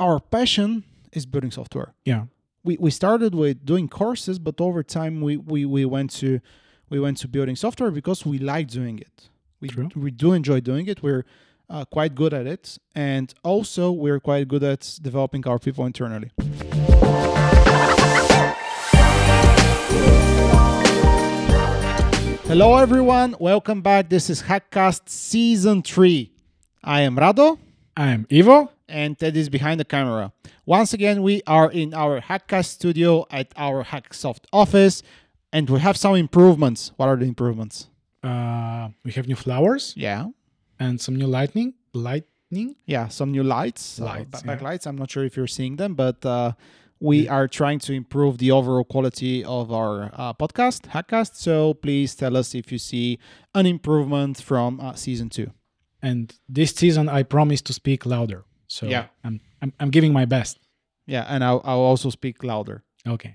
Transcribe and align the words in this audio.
our 0.00 0.18
passion 0.18 0.82
is 1.12 1.26
building 1.26 1.50
software. 1.50 1.92
Yeah. 2.04 2.24
We 2.64 2.76
we 2.78 2.90
started 2.90 3.34
with 3.34 3.64
doing 3.64 3.88
courses, 3.88 4.38
but 4.38 4.60
over 4.60 4.82
time 4.82 5.20
we 5.20 5.36
we, 5.36 5.64
we 5.64 5.84
went 5.84 6.10
to 6.22 6.40
we 6.88 6.98
went 6.98 7.18
to 7.18 7.28
building 7.28 7.56
software 7.56 7.90
because 7.90 8.26
we 8.26 8.38
like 8.38 8.68
doing 8.68 8.98
it. 8.98 9.28
We 9.60 9.68
True. 9.68 9.88
we 9.94 10.10
do 10.10 10.32
enjoy 10.32 10.60
doing 10.60 10.86
it. 10.86 11.02
We're 11.02 11.24
uh, 11.68 11.84
quite 11.84 12.14
good 12.14 12.32
at 12.34 12.46
it, 12.46 12.78
and 12.94 13.32
also 13.44 13.92
we're 13.92 14.20
quite 14.20 14.48
good 14.48 14.64
at 14.64 14.98
developing 15.02 15.46
our 15.46 15.58
people 15.58 15.86
internally. 15.86 16.30
Hello, 22.48 22.76
everyone. 22.76 23.36
Welcome 23.38 23.80
back. 23.80 24.08
This 24.08 24.28
is 24.28 24.42
Hackcast 24.42 25.08
Season 25.08 25.82
3. 25.82 26.32
I 26.82 27.02
am 27.02 27.16
Rado, 27.16 27.58
I 27.96 28.08
am 28.08 28.26
Ivo. 28.32 28.72
And 28.90 29.18
Ted 29.18 29.36
is 29.36 29.48
behind 29.48 29.80
the 29.80 29.84
camera. 29.84 30.32
Once 30.66 30.92
again, 30.92 31.22
we 31.22 31.42
are 31.46 31.70
in 31.70 31.94
our 31.94 32.20
Hackcast 32.20 32.66
studio 32.66 33.24
at 33.30 33.52
our 33.56 33.84
Hacksoft 33.84 34.44
office, 34.52 35.02
and 35.52 35.68
we 35.70 35.80
have 35.80 35.96
some 35.96 36.14
improvements. 36.16 36.92
What 36.96 37.08
are 37.08 37.16
the 37.16 37.26
improvements? 37.26 37.88
Uh, 38.22 38.88
we 39.04 39.12
have 39.12 39.26
new 39.26 39.36
flowers 39.36 39.94
Yeah. 39.96 40.26
and 40.78 41.00
some 41.00 41.16
new 41.16 41.26
lightning. 41.26 41.74
Lightning. 41.94 42.76
Yeah, 42.86 43.08
some 43.08 43.30
new 43.32 43.42
lights, 43.42 43.98
Lights, 43.98 44.38
uh, 44.38 44.42
yeah. 44.44 44.56
backlights. 44.56 44.86
I'm 44.86 44.96
not 44.96 45.10
sure 45.10 45.24
if 45.24 45.36
you're 45.36 45.46
seeing 45.46 45.76
them, 45.76 45.94
but 45.94 46.24
uh, 46.26 46.52
we 47.00 47.28
are 47.28 47.48
trying 47.48 47.78
to 47.80 47.92
improve 47.94 48.38
the 48.38 48.50
overall 48.50 48.84
quality 48.84 49.42
of 49.44 49.72
our 49.72 50.10
uh, 50.14 50.34
podcast, 50.34 50.82
Hackcast. 50.92 51.34
So 51.36 51.74
please 51.74 52.14
tell 52.14 52.36
us 52.36 52.54
if 52.54 52.70
you 52.70 52.78
see 52.78 53.18
an 53.54 53.66
improvement 53.66 54.40
from 54.42 54.80
uh, 54.80 54.94
season 54.94 55.30
two. 55.30 55.50
And 56.02 56.34
this 56.48 56.72
season, 56.72 57.08
I 57.08 57.22
promise 57.22 57.60
to 57.62 57.72
speak 57.72 58.04
louder. 58.06 58.44
So 58.70 58.86
Yeah. 58.86 59.06
I'm, 59.24 59.40
I'm, 59.60 59.72
I'm 59.80 59.90
giving 59.90 60.12
my 60.12 60.24
best. 60.24 60.58
Yeah, 61.06 61.26
and 61.28 61.42
I'll, 61.42 61.60
I'll 61.64 61.80
also 61.80 62.08
speak 62.10 62.44
louder. 62.44 62.84
Okay. 63.04 63.34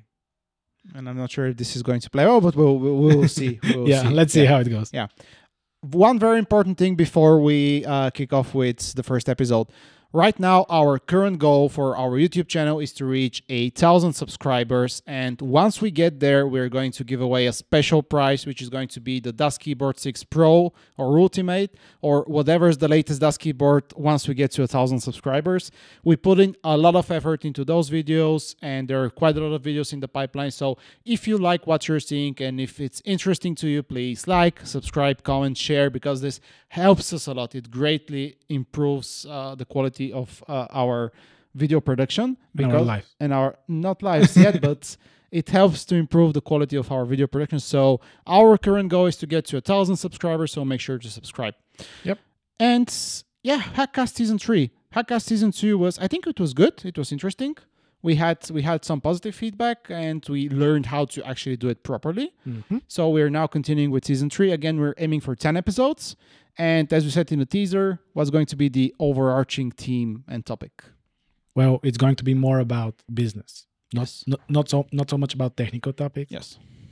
And 0.95 1.09
I'm 1.09 1.17
not 1.17 1.29
sure 1.31 1.47
if 1.47 1.57
this 1.57 1.75
is 1.75 1.83
going 1.83 1.99
to 1.99 2.09
play 2.09 2.25
well, 2.25 2.39
but 2.39 2.55
we'll 2.55 2.77
we'll, 2.79 2.95
we'll 2.95 3.27
see. 3.27 3.59
We'll 3.63 3.89
yeah. 3.89 4.03
see. 4.03 4.09
Let's 4.09 4.33
see 4.33 4.43
Yeah. 4.43 4.49
how 4.51 4.59
it 4.59 4.69
goes. 4.69 4.91
Yeah. 4.93 5.07
One 5.81 6.17
very 6.19 6.39
important 6.39 6.77
thing 6.77 6.95
before 6.95 7.39
we 7.41 7.83
uh, 7.85 8.11
kick 8.11 8.31
off 8.33 8.55
with 8.55 8.93
the 8.93 9.03
first 9.03 9.27
episode. 9.27 9.67
Right 10.15 10.39
now, 10.39 10.65
our 10.69 10.97
current 10.97 11.39
goal 11.39 11.67
for 11.67 11.97
our 11.97 12.11
YouTube 12.11 12.47
channel 12.47 12.79
is 12.79 12.93
to 12.93 13.05
reach 13.05 13.43
a 13.49 13.69
thousand 13.71 14.13
subscribers, 14.13 15.01
and 15.05 15.41
once 15.41 15.81
we 15.81 15.91
get 15.91 16.21
there, 16.21 16.47
we're 16.47 16.69
going 16.69 16.93
to 16.93 17.03
give 17.03 17.19
away 17.19 17.47
a 17.47 17.51
special 17.51 18.01
prize, 18.01 18.45
which 18.45 18.61
is 18.61 18.69
going 18.69 18.87
to 18.87 19.01
be 19.01 19.19
the 19.19 19.33
DAS 19.33 19.57
Keyboard 19.57 19.99
6 19.99 20.23
Pro 20.23 20.71
or 20.95 21.19
Ultimate 21.19 21.75
or 22.01 22.23
whatever 22.27 22.69
is 22.69 22.77
the 22.77 22.87
latest 22.87 23.19
DAS 23.19 23.37
keyboard. 23.37 23.83
Once 23.97 24.25
we 24.25 24.35
get 24.35 24.51
to 24.51 24.63
a 24.63 24.67
thousand 24.67 25.01
subscribers, 25.01 25.69
we 26.05 26.15
put 26.15 26.39
in 26.39 26.55
a 26.63 26.77
lot 26.77 26.95
of 26.95 27.11
effort 27.11 27.43
into 27.43 27.65
those 27.65 27.89
videos, 27.89 28.55
and 28.61 28.87
there 28.87 29.03
are 29.03 29.09
quite 29.09 29.35
a 29.35 29.41
lot 29.41 29.53
of 29.53 29.63
videos 29.63 29.91
in 29.91 29.99
the 29.99 30.07
pipeline. 30.07 30.51
So 30.51 30.77
if 31.03 31.27
you 31.27 31.37
like 31.37 31.67
what 31.67 31.89
you're 31.89 31.99
seeing 31.99 32.37
and 32.39 32.61
if 32.61 32.79
it's 32.79 33.01
interesting 33.03 33.53
to 33.55 33.67
you, 33.67 33.83
please 33.83 34.29
like, 34.29 34.61
subscribe, 34.63 35.23
comment, 35.23 35.57
share 35.57 35.89
because 35.89 36.21
this 36.21 36.39
helps 36.83 37.13
us 37.13 37.27
a 37.27 37.33
lot. 37.33 37.55
It 37.55 37.67
greatly 37.71 38.25
improves 38.49 39.25
uh, 39.29 39.55
the 39.55 39.65
quality 39.65 40.07
of 40.21 40.43
uh, 40.47 40.67
our 40.83 41.11
video 41.53 41.79
production 41.79 42.25
And 42.57 42.65
our 42.65 42.71
because 42.71 42.87
life. 42.87 43.07
and 43.19 43.31
our 43.33 43.51
not 43.67 43.97
lives 44.03 44.35
yet, 44.45 44.61
but 44.69 44.97
it 45.31 45.49
helps 45.49 45.85
to 45.85 45.95
improve 45.95 46.33
the 46.33 46.41
quality 46.41 46.77
of 46.77 46.91
our 46.91 47.05
video 47.05 47.27
production. 47.27 47.59
So 47.59 48.01
our 48.27 48.57
current 48.57 48.89
goal 48.89 49.07
is 49.07 49.17
to 49.17 49.27
get 49.27 49.45
to 49.49 49.57
a 49.57 49.61
thousand 49.61 49.97
subscribers. 49.97 50.51
So 50.53 50.65
make 50.65 50.81
sure 50.81 50.97
to 50.99 51.09
subscribe. 51.09 51.55
Yep. 52.03 52.19
And 52.59 52.87
yeah, 53.43 53.61
Hackcast 53.77 54.13
season 54.15 54.37
three. 54.37 54.71
Hackcast 54.95 55.23
season 55.23 55.51
two 55.51 55.77
was 55.77 55.97
I 55.99 56.07
think 56.07 56.27
it 56.27 56.39
was 56.39 56.53
good. 56.53 56.75
It 56.85 56.97
was 56.97 57.11
interesting. 57.11 57.55
We 58.09 58.13
had 58.25 58.37
we 58.57 58.61
had 58.71 58.79
some 58.89 58.99
positive 59.09 59.35
feedback 59.43 59.79
and 59.89 60.19
we 60.35 60.41
learned 60.63 60.85
how 60.93 61.03
to 61.13 61.17
actually 61.31 61.57
do 61.63 61.67
it 61.73 61.79
properly. 61.89 62.27
Mhm. 62.47 62.81
So 62.95 63.01
we're 63.15 63.31
now 63.39 63.47
continuing 63.57 63.91
with 63.95 64.03
season 64.11 64.29
three. 64.35 64.51
Again, 64.59 64.75
we're 64.81 64.95
aiming 65.05 65.21
for 65.25 65.33
10 65.35 65.57
episodes. 65.63 66.15
And 66.57 66.85
as 66.97 67.01
we 67.05 67.11
said 67.17 67.31
in 67.33 67.39
the 67.39 67.45
teaser, 67.57 67.87
what's 68.15 68.29
going 68.35 68.45
to 68.53 68.57
be 68.63 68.67
the 68.69 68.87
overarching 69.07 69.69
theme 69.83 70.11
and 70.33 70.39
topic? 70.45 70.73
Well, 71.59 71.73
it's 71.87 71.97
going 72.03 72.15
to 72.21 72.23
be 72.31 72.33
more 72.47 72.59
about 72.67 72.93
business. 73.21 73.51
Not, 73.93 74.01
Yes. 74.01 74.23
not, 74.31 74.39
not 74.57 74.65
so 74.69 74.77
not 74.99 75.07
so 75.09 75.17
much 75.23 75.33
about 75.33 75.51
technical 75.57 75.93
topics. 76.03 76.31
Yes. 76.37 76.47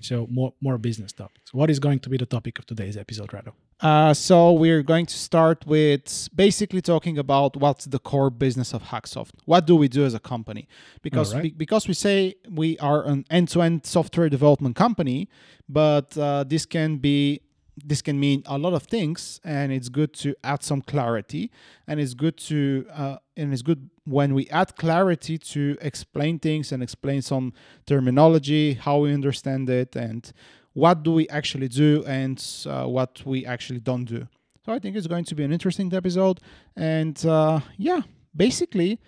So 0.10 0.16
more 0.38 0.52
more 0.68 0.78
business 0.88 1.12
topics. 1.14 1.48
What 1.60 1.70
is 1.74 1.80
going 1.80 2.00
to 2.06 2.10
be 2.14 2.18
the 2.24 2.30
topic 2.36 2.54
of 2.60 2.66
today's 2.66 2.98
episode, 3.04 3.30
Rado? 3.36 3.54
Uh, 3.84 4.14
so 4.14 4.54
we're 4.54 4.82
going 4.82 5.06
to 5.06 5.18
start 5.18 5.68
with 5.68 6.30
basically 6.34 6.82
talking 6.82 7.18
about 7.18 7.58
what's 7.58 7.84
the 7.84 8.00
core 8.00 8.30
business 8.30 8.74
of 8.74 8.82
Hacksoft. 8.82 9.32
What 9.44 9.68
do 9.68 9.76
we 9.76 9.90
do 9.90 10.06
as 10.06 10.14
a 10.14 10.22
company? 10.22 10.70
Because 11.02 11.34
Alright. 11.34 11.44
we, 11.44 11.52
because 11.52 11.86
we 11.90 11.94
say 11.94 12.36
we 12.50 12.78
are 12.80 13.04
an 13.04 13.26
end-to-end 13.30 13.86
software 13.86 14.30
development 14.30 14.78
company, 14.78 15.28
but 15.68 16.18
uh, 16.18 16.46
this 16.46 16.66
can 16.66 16.96
be 16.98 17.42
this 17.76 18.04
can 18.04 18.20
mean 18.20 18.44
a 18.46 18.58
lot 18.58 18.74
of 18.74 18.84
things, 18.84 19.42
and 19.44 19.74
it's 19.74 19.90
good 19.90 20.14
to 20.14 20.36
add 20.44 20.62
some 20.64 20.80
clarity, 20.80 21.52
and 21.88 22.00
it's 22.00 22.14
good 22.14 22.38
to 22.38 22.86
uh, 22.94 23.18
and 23.36 23.52
it's 23.52 23.64
good 23.64 23.90
when 24.06 24.34
we 24.34 24.48
add 24.50 24.76
clarity 24.78 25.38
to 25.40 25.76
explain 25.82 26.38
things 26.38 26.72
and 26.72 26.84
explain 26.84 27.22
some 27.22 27.52
terminology, 27.88 28.76
how 28.76 29.00
we 29.00 29.14
understand 29.14 29.70
it, 29.70 29.96
and 29.96 30.32
what 30.74 31.04
do 31.04 31.12
we 31.12 31.28
actually 31.30 31.68
do 31.68 32.04
and 32.06 32.44
uh, 32.66 32.86
what 32.86 33.22
we 33.26 33.46
actually 33.46 33.80
don't 33.80 34.06
do. 34.06 34.28
So 34.66 34.72
I 34.72 34.80
think 34.80 34.96
it's 34.96 35.08
going 35.08 35.26
to 35.26 35.36
be 35.36 35.44
an 35.44 35.52
interesting 35.52 35.94
episode. 35.94 36.40
And 36.76 37.24
uh, 37.26 37.60
yeah, 37.78 38.02
basically, 38.36 39.00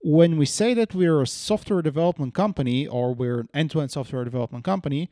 when 0.00 0.36
we 0.36 0.46
say 0.46 0.74
that 0.74 0.94
we're 0.94 1.20
a 1.20 1.26
software 1.26 1.82
development 1.82 2.34
company 2.34 2.86
or 2.86 3.14
we're 3.14 3.40
an 3.40 3.48
end 3.54 3.70
to 3.72 3.80
end 3.80 3.90
software 3.90 4.24
development 4.24 4.64
company, 4.64 5.10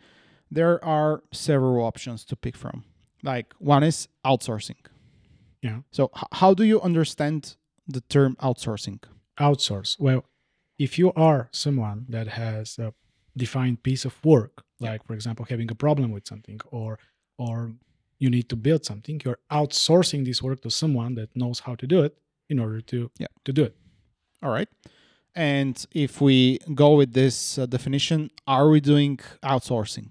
there 0.50 0.82
are 0.84 1.22
several 1.32 1.84
options 1.84 2.24
to 2.26 2.36
pick 2.36 2.56
from. 2.56 2.84
Like 3.22 3.54
one 3.58 3.82
is 3.82 4.08
outsourcing. 4.24 4.76
Yeah. 5.62 5.80
So, 5.90 6.10
h- 6.16 6.24
how 6.32 6.54
do 6.54 6.64
you 6.64 6.80
understand 6.80 7.56
the 7.86 8.00
term 8.02 8.36
outsourcing? 8.40 9.00
outsource 9.40 9.98
well 9.98 10.24
if 10.78 10.98
you 10.98 11.10
are 11.14 11.48
someone 11.52 12.04
that 12.08 12.28
has 12.28 12.78
a 12.78 12.92
defined 13.36 13.82
piece 13.82 14.04
of 14.04 14.22
work 14.24 14.62
like 14.88 15.00
for 15.06 15.14
example 15.18 15.44
having 15.52 15.70
a 15.70 15.78
problem 15.86 16.08
with 16.16 16.24
something 16.32 16.58
or 16.78 16.90
or 17.38 17.54
you 18.22 18.28
need 18.36 18.46
to 18.48 18.56
build 18.66 18.82
something 18.90 19.20
you're 19.24 19.40
outsourcing 19.50 20.24
this 20.24 20.40
work 20.46 20.60
to 20.66 20.70
someone 20.70 21.12
that 21.20 21.28
knows 21.34 21.58
how 21.66 21.74
to 21.80 21.86
do 21.94 21.98
it 22.06 22.12
in 22.52 22.58
order 22.64 22.80
to 22.92 22.98
Yeah. 23.18 23.32
to 23.46 23.52
do 23.52 23.62
it 23.68 23.74
All 24.44 24.52
right. 24.58 24.68
And 25.34 25.76
if 26.06 26.20
we 26.20 26.58
go 26.74 26.88
with 27.00 27.10
this 27.14 27.36
uh, 27.58 27.64
definition, 27.76 28.18
are 28.46 28.68
we 28.74 28.80
doing 28.92 29.14
outsourcing? 29.52 30.10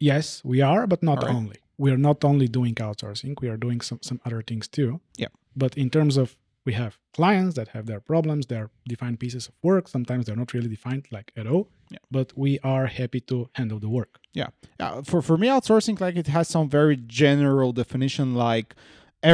yes 0.00 0.42
we 0.44 0.58
are 0.70 0.86
but 0.92 1.02
not 1.02 1.18
Alright. 1.18 1.36
only 1.36 1.56
we 1.82 1.88
are 1.94 2.02
not 2.10 2.24
only 2.24 2.48
doing 2.48 2.74
outsourcing 2.86 3.32
we 3.42 3.48
are 3.52 3.56
doing 3.66 3.80
some 3.88 3.98
some 4.08 4.18
other 4.26 4.42
things 4.50 4.66
too 4.68 5.00
Yeah. 5.22 5.32
but 5.62 5.72
in 5.76 5.88
terms 5.90 6.16
of 6.16 6.36
we 6.66 6.72
have 6.72 6.92
clients 7.18 7.54
that 7.58 7.68
have 7.68 7.84
their 7.86 8.00
problems 8.00 8.46
their 8.46 8.66
defined 8.88 9.18
pieces 9.20 9.42
of 9.48 9.54
work 9.62 9.84
sometimes 9.88 10.24
they're 10.26 10.40
not 10.44 10.52
really 10.54 10.68
defined 10.76 11.04
like 11.16 11.28
at 11.40 11.46
all 11.46 11.64
Yeah. 11.90 11.98
but 12.10 12.28
we 12.44 12.58
are 12.74 12.86
happy 13.00 13.20
to 13.30 13.36
handle 13.58 13.78
the 13.84 13.88
work 13.98 14.12
Yeah. 14.42 14.50
Uh, 14.84 15.02
for 15.10 15.20
for 15.28 15.36
me, 15.42 15.48
outsourcing 15.56 15.96
like 16.04 16.16
it 16.22 16.28
has 16.36 16.46
some 16.48 16.66
very 16.80 16.96
general 17.26 17.70
definition, 17.82 18.26
like 18.50 18.68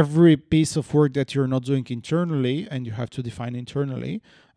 every 0.01 0.35
piece 0.55 0.73
of 0.79 0.85
work 0.93 1.11
that 1.19 1.27
you're 1.33 1.51
not 1.55 1.63
doing 1.71 1.85
internally 1.89 2.57
and 2.71 2.79
you 2.87 2.93
have 3.01 3.09
to 3.15 3.21
define 3.29 3.53
internally, 3.63 4.13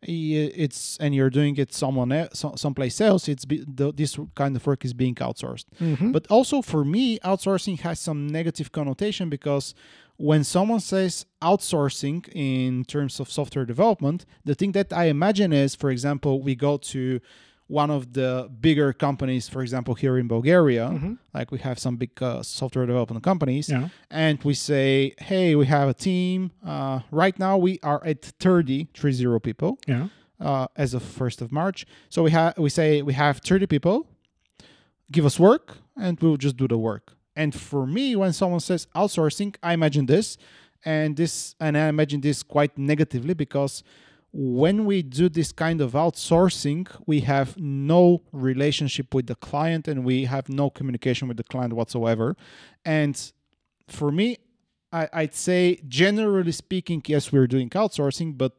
it's 0.07 0.97
and 1.03 1.15
you're 1.15 1.31
doing 1.31 1.57
it 1.57 1.73
someone 1.73 2.13
else, 2.13 2.45
someplace 2.57 3.01
else. 3.01 3.29
It's 3.33 3.45
be, 3.45 3.65
the, 3.67 3.93
this 3.93 4.19
kind 4.35 4.55
of 4.57 4.67
work 4.67 4.85
is 4.85 4.93
being 4.93 5.15
outsourced. 5.17 5.67
But 6.13 6.27
also 6.31 6.63
for 6.63 6.85
me, 6.85 7.19
outsourcing 7.21 7.81
has 7.81 8.01
some 8.01 8.27
negative 8.27 8.71
connotation 8.73 9.29
because 9.31 9.75
when 10.17 10.45
someone 10.45 10.81
says 10.81 11.27
outsourcing 11.43 12.29
in 12.35 12.85
terms 12.85 13.21
of 13.21 13.31
software 13.31 13.65
development, 13.65 14.25
the 14.45 14.55
thing 14.55 14.73
that 14.73 14.93
I 14.93 15.05
imagine 15.07 15.53
is, 15.53 15.75
for 15.75 15.91
example, 15.91 16.41
we 16.43 16.55
go 16.55 16.77
to 16.79 17.21
one 17.67 17.91
of 17.91 18.13
the 18.13 18.49
bigger 18.61 18.93
companies, 18.93 19.49
for 19.49 19.63
example, 19.63 19.95
here 19.95 20.19
in 20.19 20.29
Bulgaria, 20.29 21.17
like 21.33 21.51
we 21.51 21.59
have 21.61 21.79
some 21.79 21.97
big 21.97 22.11
uh, 22.23 22.43
software 22.43 22.85
development 22.87 23.25
companies, 23.25 23.69
Yeah. 23.71 23.89
and 24.11 24.43
we 24.45 24.53
say, 24.55 25.15
hey, 25.19 25.55
we 25.57 25.67
have 25.67 25.89
a 25.89 25.95
team. 25.95 26.51
Uh, 26.65 27.01
right 27.11 27.37
now, 27.39 27.57
we 27.57 27.79
are 27.83 28.03
at 28.05 28.23
30, 28.23 28.89
30 28.95 29.39
people 29.41 29.79
yeah 29.89 30.09
uh, 30.41 30.67
as 30.77 30.93
of 30.95 31.03
1st 31.03 31.41
of 31.41 31.51
March. 31.53 31.87
So 32.11 32.23
we 32.23 32.31
have 32.33 32.53
we 32.59 32.69
say 32.69 33.01
we 33.03 33.15
have 33.15 33.39
30 33.39 33.67
people, 33.67 34.07
give 35.11 35.25
us 35.25 35.39
work, 35.41 35.79
and 35.97 36.21
we'll 36.21 36.37
just 36.37 36.57
do 36.57 36.69
the 36.69 36.77
work. 36.79 37.17
And 37.37 37.55
for 37.55 37.87
me, 37.87 38.17
when 38.17 38.33
someone 38.33 38.61
says 38.61 38.87
outsourcing, 38.95 39.57
I 39.63 39.75
imagine 39.75 40.07
this, 40.07 40.39
and 40.85 41.17
this, 41.17 41.55
and 41.61 41.77
I 41.77 41.89
imagine 41.89 42.21
this 42.21 42.43
quite 42.43 42.77
negatively 42.77 43.35
because 43.35 43.83
when 44.33 44.85
we 44.85 45.03
do 45.03 45.29
this 45.29 45.53
kind 45.53 45.81
of 45.81 45.93
outsourcing, 45.93 46.89
we 47.07 47.21
have 47.21 47.57
no 47.57 48.23
relationship 48.33 49.15
with 49.15 49.29
the 49.29 49.37
client 49.37 49.87
and 49.87 50.05
we 50.05 50.25
have 50.25 50.49
no 50.49 50.71
communication 50.71 51.29
with 51.29 51.37
the 51.37 51.45
client 51.45 51.73
whatsoever. 51.73 52.37
And 52.85 53.33
for 53.87 54.11
me, 54.11 54.39
I, 54.93 55.09
I'd 55.13 55.35
say 55.35 55.81
generally 55.87 56.53
speaking, 56.53 57.01
yes, 57.07 57.31
we're 57.31 57.47
doing 57.47 57.71
outsourcing, 57.71 58.37
but 58.37 58.53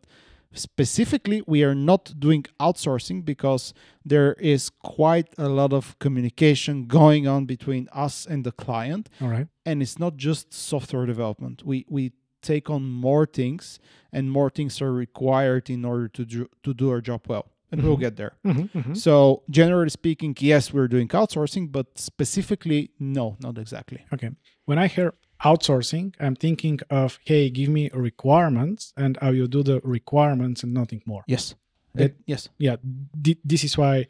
specifically 0.56 1.42
we 1.48 1.64
are 1.64 1.76
not 1.76 2.14
doing 2.20 2.46
outsourcing 2.60 3.24
because 3.24 3.74
there 4.04 4.34
is 4.34 4.70
quite 4.70 5.30
a 5.38 5.50
lot 5.50 5.72
of 5.74 5.98
communication 6.00 6.86
going 6.88 7.28
on 7.28 7.46
between 7.46 7.88
us 7.92 8.26
and 8.26 8.44
the 8.44 8.52
client 8.52 9.10
All 9.22 9.28
right. 9.30 9.48
and 9.66 9.82
it's 9.82 10.00
not 10.00 10.18
just 10.18 10.54
software 10.54 11.06
development 11.06 11.64
we 11.64 11.86
we 11.90 12.12
take 12.42 12.70
on 12.70 12.84
more 13.08 13.26
things 13.26 13.80
and 14.12 14.32
more 14.32 14.50
things 14.50 14.82
are 14.82 14.94
required 14.94 15.70
in 15.70 15.84
order 15.84 16.08
to 16.10 16.24
do, 16.26 16.48
to 16.64 16.74
do 16.74 16.90
our 16.92 17.02
job 17.02 17.22
well 17.28 17.46
and 17.72 17.82
we'll 17.84 17.98
Mhm. 17.98 18.00
get 18.08 18.16
there 18.16 18.34
Mm-hmm, 18.46 18.78
mm-hmm. 18.80 18.94
so 18.94 19.42
generally 19.50 19.90
speaking 19.90 20.36
yes 20.40 20.72
we're 20.74 20.88
doing 20.88 21.08
outsourcing 21.08 21.72
but 21.72 21.88
specifically 21.98 22.92
no 23.00 23.36
not 23.42 23.58
exactly 23.58 24.02
Okay. 24.14 24.30
When 24.66 24.78
I 24.80 24.88
hear 24.88 25.14
outsourcing, 25.44 26.14
I'm 26.20 26.36
thinking 26.36 26.80
of, 26.90 27.20
hey, 27.26 27.50
give 27.50 27.70
me 27.70 27.90
requirements 27.94 28.94
and 28.98 29.18
I 29.22 29.32
will 29.32 29.48
do 29.48 29.64
the 29.64 29.80
requirements 29.84 30.64
and 30.64 30.74
nothing 30.74 31.02
more. 31.06 31.24
yes 31.28 31.56
That- 31.94 32.16
yes 32.26 32.50
Yeah. 32.58 32.78
Th- 33.24 33.38
this 33.44 33.64
is 33.64 33.78
why 33.78 34.08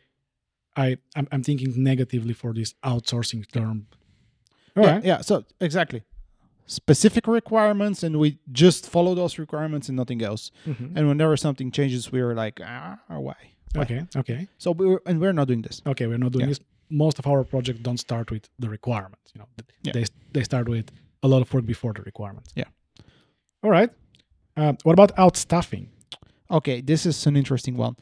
I, 0.78 0.98
I'm, 1.16 1.28
I'm 1.32 1.44
thinking 1.44 1.72
negatively 1.84 2.34
for 2.34 2.54
this 2.54 2.74
outsourcing 2.84 3.50
term. 3.52 3.88
All 4.78 4.84
yeah, 4.84 4.92
right. 4.96 5.04
yeah 5.06 5.22
so 5.22 5.44
exactly 5.62 6.02
specific 6.68 7.28
requirements 7.28 8.04
and 8.04 8.18
we 8.20 8.40
just 8.52 8.90
follow 8.90 9.14
those 9.16 9.38
requirements 9.40 9.88
and 9.90 9.96
nothing 9.96 10.22
else 10.24 10.52
Mhm. 10.66 10.94
and 10.96 11.08
whenever 11.08 11.38
something 11.38 11.72
changes 11.72 12.12
we 12.12 12.20
are 12.22 12.34
like 12.34 12.60
ah 12.64 12.98
why 13.08 13.20
why? 13.76 13.84
Okay. 13.84 14.02
Okay. 14.22 14.48
so 14.58 14.72
we're 14.72 15.00
and 15.06 15.20
we're 15.22 15.34
not 15.34 15.48
doing 15.48 15.62
this 15.62 15.82
Okay. 15.86 16.08
We're 16.08 16.18
not 16.26 16.32
doing 16.32 16.46
Yeah. 16.46 16.50
this. 16.54 16.60
Most 16.90 17.20
of 17.20 17.26
our 17.28 17.44
projects 17.44 17.80
don't 17.88 17.98
start 18.00 18.32
with 18.32 18.44
the 18.60 18.70
requirements. 18.70 19.32
You 19.34 19.40
know, 19.42 19.48
Yeah. 19.84 19.94
they, 19.96 20.06
they 20.34 20.44
start 20.44 20.68
with 20.70 20.88
a 21.26 21.28
lot 21.28 21.42
of 21.42 21.54
work 21.54 21.66
before 21.66 21.94
the 21.98 22.02
requirements. 22.12 22.50
Yeah. 22.56 22.70
All 23.64 23.72
right. 23.78 23.92
Uh, 24.58 24.74
what 24.84 24.94
about 24.94 25.12
outstaffing? 25.26 25.88
okay 26.58 26.78
this 26.92 27.02
is 27.08 27.26
an 27.30 27.36
interesting 27.42 27.76
one 27.86 27.96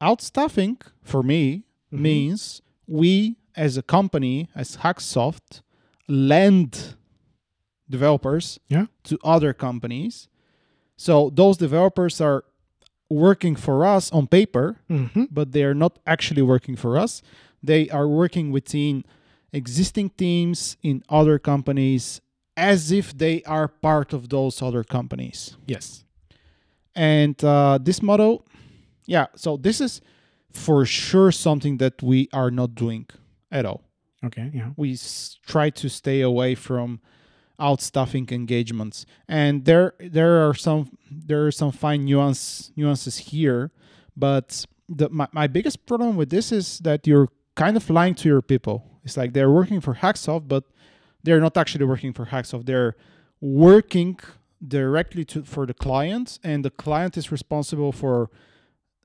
outstaffing 0.00 0.76
for 1.10 1.22
me 1.32 1.42
Mhm. 1.92 2.00
means 2.08 2.40
we 3.00 3.36
as 3.54 3.76
a 3.76 3.82
company 3.96 4.48
as 4.62 4.68
hacksoft 4.84 5.62
lend 6.08 6.96
developers 7.88 8.58
Yeah. 8.68 8.86
to 9.04 9.14
other 9.34 9.52
companies 9.52 10.28
so 10.96 11.30
those 11.30 11.56
developers 11.56 12.20
are 12.20 12.44
working 13.08 13.54
for 13.56 13.76
us 13.96 14.10
on 14.12 14.26
paper 14.26 14.66
Mm-hmm. 14.90 15.24
but 15.30 15.52
they 15.52 15.62
are 15.62 15.74
not 15.84 15.98
actually 16.06 16.42
working 16.42 16.76
for 16.76 16.92
us. 17.04 17.22
They 17.62 17.88
are 17.90 18.08
working 18.08 18.50
within 18.58 19.04
existing 19.52 20.10
teams 20.24 20.76
in 20.82 21.02
other 21.08 21.38
companies 21.38 22.20
as 22.56 22.92
if 22.92 23.16
they 23.16 23.42
are 23.44 23.68
part 23.68 24.12
of 24.12 24.28
those 24.28 24.60
other 24.62 24.84
companies. 24.84 25.56
Yes. 25.66 26.04
And 26.94 27.42
uh, 27.44 27.78
this 27.82 28.02
model, 28.02 28.46
yeah, 29.06 29.26
so 29.36 29.56
this 29.56 29.80
is 29.80 30.00
for 30.50 30.84
sure 30.84 31.32
something 31.32 31.78
that 31.78 32.02
we 32.02 32.28
are 32.32 32.50
not 32.50 32.74
doing 32.74 33.06
at 33.50 33.64
all. 33.64 33.82
Okay. 34.24 34.50
Yeah. 34.52 34.70
We 34.76 34.92
s- 34.92 35.38
try 35.46 35.70
to 35.70 35.88
stay 35.88 36.20
away 36.20 36.54
from 36.54 37.00
outstaffing 37.58 38.30
engagements, 38.32 39.06
and 39.28 39.64
there 39.64 39.94
there 40.00 40.46
are 40.48 40.54
some 40.54 40.96
there 41.10 41.46
are 41.46 41.50
some 41.52 41.70
fine 41.72 42.04
nuance 42.04 42.72
nuances 42.76 43.18
here, 43.18 43.70
but 44.16 44.64
the 44.88 45.08
my, 45.10 45.26
my 45.32 45.46
biggest 45.46 45.86
problem 45.86 46.16
with 46.16 46.30
this 46.30 46.52
is 46.52 46.78
that 46.80 47.06
you're 47.06 47.28
kind 47.54 47.76
of 47.76 47.88
lying 47.90 48.14
to 48.16 48.28
your 48.28 48.42
people. 48.42 48.84
It's 49.04 49.16
like 49.16 49.32
they're 49.32 49.50
working 49.50 49.80
for 49.80 49.94
Hacksoft, 49.94 50.48
but 50.48 50.64
they're 51.24 51.40
not 51.40 51.56
actually 51.56 51.84
working 51.84 52.12
for 52.12 52.26
Hacksoft. 52.26 52.66
They're 52.66 52.94
working 53.40 54.18
directly 54.66 55.24
to 55.24 55.42
for 55.44 55.66
the 55.66 55.74
client, 55.74 56.38
and 56.44 56.64
the 56.64 56.70
client 56.70 57.16
is 57.16 57.30
responsible 57.32 57.92
for 57.92 58.30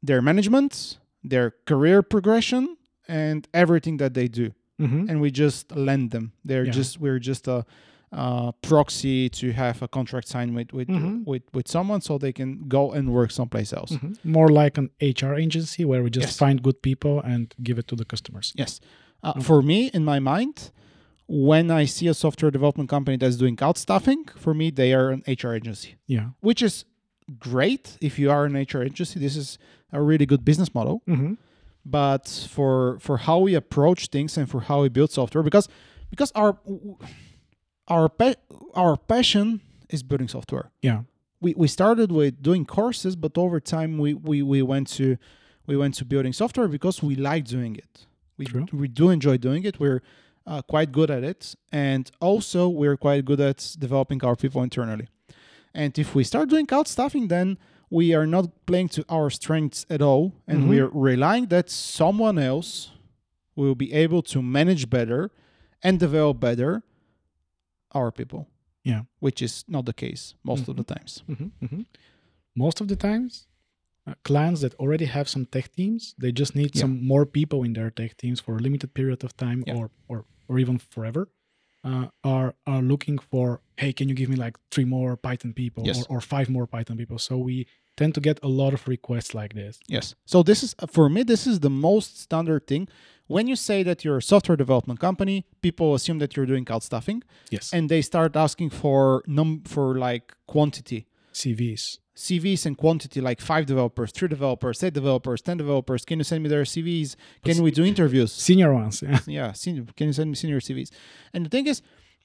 their 0.04 0.22
management, 0.22 0.98
their 1.24 1.54
career 1.66 2.02
progression, 2.04 2.78
and 3.08 3.48
everything 3.54 3.98
that 3.98 4.14
they 4.14 4.28
do 4.28 4.52
Mm-hmm. 4.80 5.10
and 5.10 5.20
we 5.22 5.32
just 5.32 5.76
lend 5.76 6.12
them. 6.12 6.34
They're 6.46 6.66
Yeah. 6.66 6.72
just 6.80 7.00
we're 7.00 7.18
just 7.20 7.48
a 7.48 7.66
uh, 8.12 8.52
proxy 8.62 9.28
to 9.28 9.52
have 9.52 9.82
a 9.82 9.88
contract 9.88 10.28
signed 10.28 10.54
with 10.56 10.72
with, 10.72 10.88
Mhm. 10.88 11.26
with 11.26 11.42
with 11.54 11.68
someone 11.68 12.00
so 12.02 12.18
they 12.20 12.32
can 12.32 12.68
go 12.68 12.92
and 12.94 13.10
work 13.12 13.32
someplace 13.32 13.74
else. 13.74 13.92
Mhm. 13.94 14.18
More 14.24 14.50
like 14.50 14.78
an 14.78 14.90
HR 15.02 15.34
agency 15.36 15.84
where 15.84 16.02
we 16.04 16.10
just 16.12 16.28
Yes. 16.28 16.38
find 16.38 16.62
good 16.62 16.80
people 16.84 17.20
and 17.22 17.54
give 17.64 17.80
it 17.80 17.88
to 17.88 17.96
the 17.96 18.06
customers. 18.06 18.54
Yes. 18.56 18.80
Uh, 19.24 19.30
Okay. 19.32 19.42
For 19.42 19.62
me, 19.64 19.80
in 19.98 20.04
my 20.06 20.20
mind, 20.20 20.72
when 21.28 21.70
I 21.72 21.86
see 21.86 22.08
a 22.08 22.14
software 22.14 22.52
development 22.52 22.90
company 22.90 23.18
that's 23.18 23.36
doing 23.38 23.56
outstaffing, 23.58 24.30
for 24.38 24.54
me 24.54 24.72
they 24.72 24.94
are 24.94 25.10
an 25.10 25.24
HR 25.28 25.54
agency, 25.54 25.96
Yeah. 26.08 26.30
which 26.40 26.62
is 26.62 26.86
great 27.40 27.98
if 28.02 28.18
you 28.18 28.32
are 28.32 28.46
an 28.46 28.56
HR 28.56 28.84
agency. 28.84 29.20
This 29.20 29.36
is 29.36 29.58
a 29.92 30.02
really 30.02 30.26
good 30.26 30.44
business 30.46 30.74
model. 30.74 31.02
Mm-hmm. 31.08 31.34
but 31.90 32.28
for 32.50 33.00
for 33.00 33.16
how 33.28 33.38
we 33.48 33.54
approach 33.56 34.08
things 34.16 34.38
and 34.38 34.50
for 34.50 34.60
how 34.70 34.82
we 34.84 34.90
build 34.90 35.10
software 35.12 35.44
because 35.50 35.68
because 36.10 36.32
our 36.36 36.52
our 37.88 38.10
pa- 38.10 38.42
our 38.74 38.98
passion 38.98 39.62
is 39.90 40.04
building 40.04 40.28
software 40.28 40.72
Yeah. 40.82 41.00
we 41.44 41.54
we 41.56 41.68
started 41.68 42.12
with 42.12 42.34
doing 42.42 42.66
courses 42.66 43.16
but 43.16 43.38
over 43.38 43.60
time 43.60 43.98
we 44.04 44.14
we, 44.14 44.38
we 44.54 44.62
went 44.62 44.88
to 45.00 45.18
we 45.70 45.76
went 45.78 45.94
to 46.00 46.06
building 46.06 46.34
software 46.34 46.68
because 46.68 47.02
we 47.02 47.16
like 47.16 47.46
doing 47.46 47.76
it 47.76 48.06
we 48.38 48.46
True. 48.46 48.66
we 48.74 48.88
do 49.02 49.10
enjoy 49.10 49.38
doing 49.38 49.64
it 49.70 49.80
we're 49.80 50.02
uh, 50.48 50.62
quite 50.74 50.92
good 50.92 51.10
at 51.12 51.24
it 51.24 51.56
and 51.72 52.10
also 52.22 52.70
we're 52.70 52.98
quite 52.98 53.24
good 53.26 53.40
at 53.42 53.76
developing 53.80 54.24
our 54.24 54.36
people 54.36 54.64
internally 54.64 55.08
and 55.74 56.00
if 56.00 56.16
we 56.16 56.24
start 56.24 56.50
doing 56.50 56.66
outstaffing 56.68 57.28
then 57.30 57.58
we 57.90 58.14
are 58.18 58.26
not 58.36 58.46
playing 58.66 58.90
to 58.90 59.04
our 59.10 59.30
strengths 59.30 59.86
at 59.90 60.02
all 60.02 60.24
and 60.48 60.58
Mhm. 60.64 60.70
we're 60.70 60.92
relying 61.10 61.46
that 61.48 61.70
someone 61.70 62.38
else 62.52 62.92
will 63.56 63.76
be 63.76 63.90
able 64.04 64.22
to 64.34 64.42
manage 64.42 64.90
better 64.90 65.22
and 65.84 66.00
develop 66.00 66.40
better 66.40 66.82
our 67.94 68.12
people 68.12 68.48
Yeah. 68.84 69.02
which 69.20 69.42
is 69.42 69.64
not 69.68 69.86
the 69.86 69.94
case 69.94 70.34
most 70.44 70.68
of 70.70 70.76
the 70.78 70.84
times 70.84 71.24
Mm-hmm. 71.30 71.50
Mm-hmm. 71.66 71.82
Most 72.56 72.82
of 72.82 72.88
the 72.88 72.96
times, 72.96 73.46
clients 74.24 74.62
that 74.62 74.74
already 74.76 75.06
have 75.06 75.28
some 75.28 75.46
tech 75.46 75.76
teams, 75.76 76.14
they 76.18 76.32
just 76.32 76.56
need 76.56 76.76
Yeah. 76.76 76.82
some 76.82 77.06
more 77.06 77.26
people 77.26 77.64
in 77.64 77.74
their 77.74 77.92
tech 77.92 78.16
teams 78.18 78.40
for 78.40 78.56
a 78.58 78.60
limited 78.60 78.94
period 78.94 79.24
of 79.24 79.36
time 79.38 79.64
Yeah. 79.68 79.76
or, 79.78 79.92
or 80.08 80.26
or 80.50 80.60
even 80.60 80.78
forever. 80.78 81.28
Uh, 81.84 82.08
are 82.24 82.56
are 82.66 82.82
looking 82.82 83.18
for 83.20 83.62
hey, 83.78 83.94
can 83.94 84.10
you 84.10 84.16
give 84.16 84.30
me 84.30 84.36
like 84.36 84.56
three 84.72 84.86
more 84.86 85.16
Python 85.16 85.54
people 85.54 85.84
Yes. 85.86 85.98
or, 86.10 86.18
or 86.18 86.22
five 86.22 86.50
more 86.50 86.66
Python 86.68 86.98
people? 86.98 87.18
So 87.20 87.38
we 87.38 87.66
tend 87.96 88.14
to 88.16 88.22
get 88.22 88.40
a 88.44 88.48
lot 88.48 88.74
of 88.74 88.88
requests 88.88 89.34
like 89.34 89.54
this. 89.54 89.80
Yes. 89.88 90.16
So 90.26 90.44
this 90.44 90.64
is 90.64 90.76
for 90.92 91.10
me 91.10 91.24
this 91.24 91.46
is 91.48 91.60
the 91.60 91.70
most 91.70 92.20
standard 92.20 92.66
thing. 92.68 92.88
When 93.28 93.48
you 93.48 93.56
say 93.58 93.84
that 93.84 94.04
you're 94.06 94.18
a 94.18 94.22
software 94.22 94.56
development 94.58 95.00
company, 95.02 95.46
people 95.62 95.94
assume 95.94 96.20
that 96.20 96.36
you're 96.36 96.46
doing 96.54 96.66
outstaffing 96.66 97.22
Yes, 97.52 97.74
and 97.74 97.90
they 97.90 98.02
start 98.02 98.36
asking 98.36 98.70
for 98.72 99.22
num 99.28 99.62
for 99.66 99.98
like 99.98 100.34
quantity. 100.48 101.06
CVs. 101.38 102.00
CVs 102.16 102.66
and 102.66 102.76
quantity 102.76 103.22
like 103.22 103.40
5 103.40 103.66
developers, 103.66 104.12
3 104.12 104.28
developers, 104.28 104.84
8 104.84 104.92
developers, 104.94 105.42
10 105.42 105.58
developers. 105.58 106.04
Can 106.04 106.20
you 106.20 106.24
send 106.24 106.42
me 106.44 106.50
their 106.50 106.64
CVs? 106.64 107.16
Can 107.46 107.62
we 107.62 107.72
do 107.72 107.86
interviews? 107.86 108.34
Senior 108.34 108.74
ones. 108.74 109.04
Yeah. 109.04 109.20
yeah, 109.28 109.52
senior, 109.54 109.86
can 109.96 110.08
you 110.08 110.14
send 110.14 110.32
me 110.32 110.36
senior 110.36 110.60
CVs? 110.60 110.90
And 111.34 111.46
the 111.46 111.50
thing 111.50 111.68
is, 111.68 111.82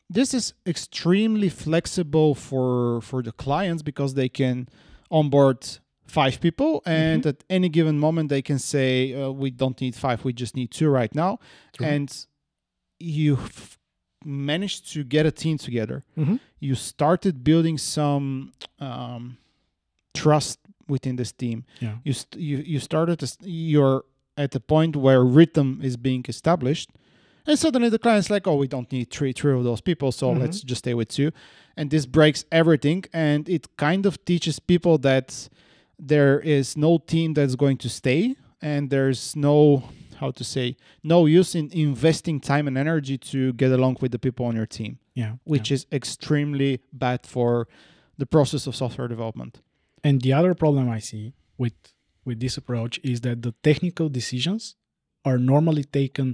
this 0.09 0.35
is 0.35 0.55
extremely 0.67 1.49
flexible 1.49 2.35
for 2.35 3.01
for 3.01 3.23
the 3.23 3.33
clients 3.33 3.83
because 3.83 4.15
they 4.15 4.29
can 4.29 4.69
onboard 5.11 5.79
five 6.07 6.41
people, 6.41 6.83
and 6.85 7.25
at 7.27 7.45
any 7.49 7.69
given 7.69 7.99
moment 7.99 8.29
they 8.29 8.43
can 8.43 8.59
say, 8.59 9.15
uh, 9.15 9.31
"We 9.31 9.51
don't 9.51 9.81
need 9.81 9.95
five; 9.95 10.25
we 10.25 10.33
just 10.33 10.55
need 10.55 10.71
two 10.71 10.89
right 10.89 11.15
now." 11.15 11.39
True. 11.73 11.87
And 11.87 12.27
you 12.99 13.37
f- 13.37 13.79
managed 14.25 14.93
to 14.93 15.05
get 15.05 15.27
a 15.27 15.31
team 15.31 15.59
together. 15.59 16.03
Mhm. 16.17 16.39
You 16.61 16.75
started 16.75 17.43
building 17.45 17.79
some 17.79 18.53
um, 18.81 19.37
trust 20.15 20.59
within 20.89 21.17
this 21.17 21.33
team 21.33 21.65
Yeah. 21.81 21.97
you 22.05 22.13
st- 22.13 22.41
you 22.43 22.57
you 22.59 22.79
started 22.81 23.19
to 23.21 23.27
st- 23.27 23.49
you're 23.49 24.05
at 24.37 24.51
the 24.51 24.61
point 24.61 24.97
where 24.97 25.23
rhythm 25.25 25.81
is 25.83 25.97
being 25.97 26.25
established 26.29 26.91
and 27.47 27.59
suddenly 27.59 27.89
the 27.89 27.99
client's 27.99 28.29
like 28.29 28.47
oh 28.47 28.57
we 28.57 28.67
don't 28.69 28.91
need 28.93 29.09
three 29.11 29.33
three 29.33 29.55
of 29.57 29.65
those 29.65 29.81
people 29.81 30.11
so 30.13 30.27
Mhm. 30.35 30.41
let's 30.41 30.61
just 30.61 30.81
stay 30.81 30.93
with 30.95 31.09
two 31.09 31.31
and 31.77 31.91
this 31.91 32.05
breaks 32.07 32.45
everything 32.51 33.05
and 33.13 33.49
it 33.49 33.65
kind 33.77 34.05
of 34.07 34.23
teaches 34.25 34.59
people 34.59 34.99
that 34.99 35.49
there 35.99 36.41
is 36.41 36.77
no 36.77 36.99
team 36.99 37.33
that's 37.35 37.55
going 37.57 37.79
to 37.79 37.89
stay 37.89 38.35
and 38.61 38.91
there's 38.91 39.35
no 39.37 39.85
how 40.23 40.31
to 40.41 40.45
say 40.55 40.67
no 41.15 41.19
use 41.41 41.51
in 41.61 41.67
investing 41.89 42.37
time 42.53 42.65
and 42.71 42.77
energy 42.87 43.17
to 43.33 43.41
get 43.63 43.71
along 43.79 43.95
with 44.03 44.11
the 44.15 44.19
people 44.27 44.45
on 44.51 44.55
your 44.61 44.69
team 44.79 44.93
Yeah. 45.23 45.33
which 45.53 45.69
is 45.77 45.83
extremely 46.01 46.73
bad 47.05 47.21
for 47.35 47.51
the 48.21 48.27
process 48.35 48.63
of 48.69 48.75
software 48.83 49.09
development 49.15 49.55
And 50.09 50.15
the 50.27 50.33
other 50.39 50.55
problem 50.65 50.85
I 50.99 51.01
see 51.11 51.25
with 51.63 51.75
with 52.29 52.39
this 52.45 52.55
approach 52.63 52.95
is 53.13 53.17
that 53.27 53.37
the 53.47 53.53
technical 53.69 54.09
decisions 54.21 54.63
are 55.29 55.39
normally 55.53 55.85
taken 56.01 56.27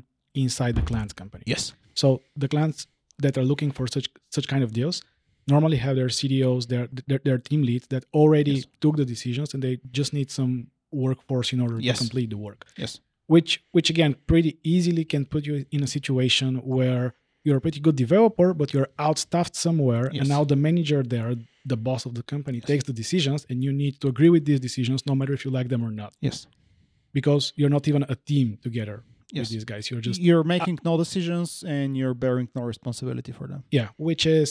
inside 0.44 0.72
the 0.78 0.84
client's 0.90 1.14
company. 1.22 1.44
yes 1.54 1.62
So 2.02 2.06
the 2.42 2.48
clients 2.54 2.78
that 3.24 3.34
are 3.38 3.46
looking 3.52 3.70
for 3.78 3.84
such 3.96 4.06
such 4.36 4.46
kind 4.52 4.62
of 4.66 4.70
deals, 4.80 4.96
normally 5.54 5.78
have 5.86 5.94
their 6.00 6.10
CTOs, 6.18 6.62
their 6.72 6.84
their, 7.08 7.20
their 7.28 7.38
team 7.48 7.60
leads 7.70 7.86
that 7.94 8.02
already 8.20 8.54
Yes. 8.58 8.66
took 8.84 8.94
the 9.00 9.06
decisions, 9.14 9.48
and 9.54 9.60
they 9.66 9.74
just 9.98 10.10
need 10.18 10.28
some 10.40 10.52
workforce 11.04 11.48
in 11.54 11.60
order 11.64 11.76
Yes. 11.80 11.96
to 11.96 12.02
complete 12.04 12.28
the 12.34 12.40
work. 12.48 12.60
Yes. 12.82 12.92
Which 13.34 13.50
which 13.76 13.88
again 13.94 14.12
pretty 14.26 14.52
easily 14.74 15.04
can 15.12 15.22
put 15.26 15.42
you 15.48 15.54
in 15.70 15.80
a 15.82 15.86
situation 15.98 16.50
where 16.74 17.04
you're 17.44 17.58
a 17.58 17.60
pretty 17.66 17.80
good 17.86 17.96
developer, 18.04 18.48
but 18.60 18.72
you're 18.74 18.88
outstaffed 18.98 19.54
somewhere, 19.66 20.04
Yes. 20.12 20.20
and 20.20 20.28
now 20.34 20.42
the 20.52 20.56
manager 20.56 21.00
there, 21.14 21.30
the 21.72 21.76
boss 21.88 22.02
of 22.08 22.12
the 22.18 22.22
company, 22.34 22.58
takes 22.60 22.84
the 22.90 22.92
decisions, 23.04 23.40
and 23.50 23.56
you 23.64 23.72
need 23.72 23.94
to 24.02 24.06
agree 24.12 24.30
with 24.36 24.44
these 24.48 24.60
decisions, 24.68 24.98
no 25.10 25.14
matter 25.14 25.32
if 25.38 25.44
you 25.44 25.50
like 25.58 25.68
them 25.68 25.82
or 25.88 25.92
not, 26.02 26.12
Yes. 26.28 26.46
because 27.18 27.52
you're 27.56 27.70
not 27.76 27.86
even 27.90 28.02
a 28.08 28.16
team 28.30 28.58
together 28.66 28.96
Yes. 29.32 29.42
with 29.44 29.50
these 29.54 29.64
guys. 29.72 29.90
You're 29.90 30.00
just 30.08 30.20
you're 30.28 30.44
making 30.56 30.76
uh, 30.80 30.90
no 30.90 30.96
decisions 31.04 31.48
and 31.76 31.96
you're 31.98 32.14
bearing 32.24 32.48
no 32.56 32.62
responsibility 32.62 33.32
for 33.38 33.46
them. 33.46 33.60
yeah, 33.78 33.88
which 34.08 34.24
is 34.26 34.50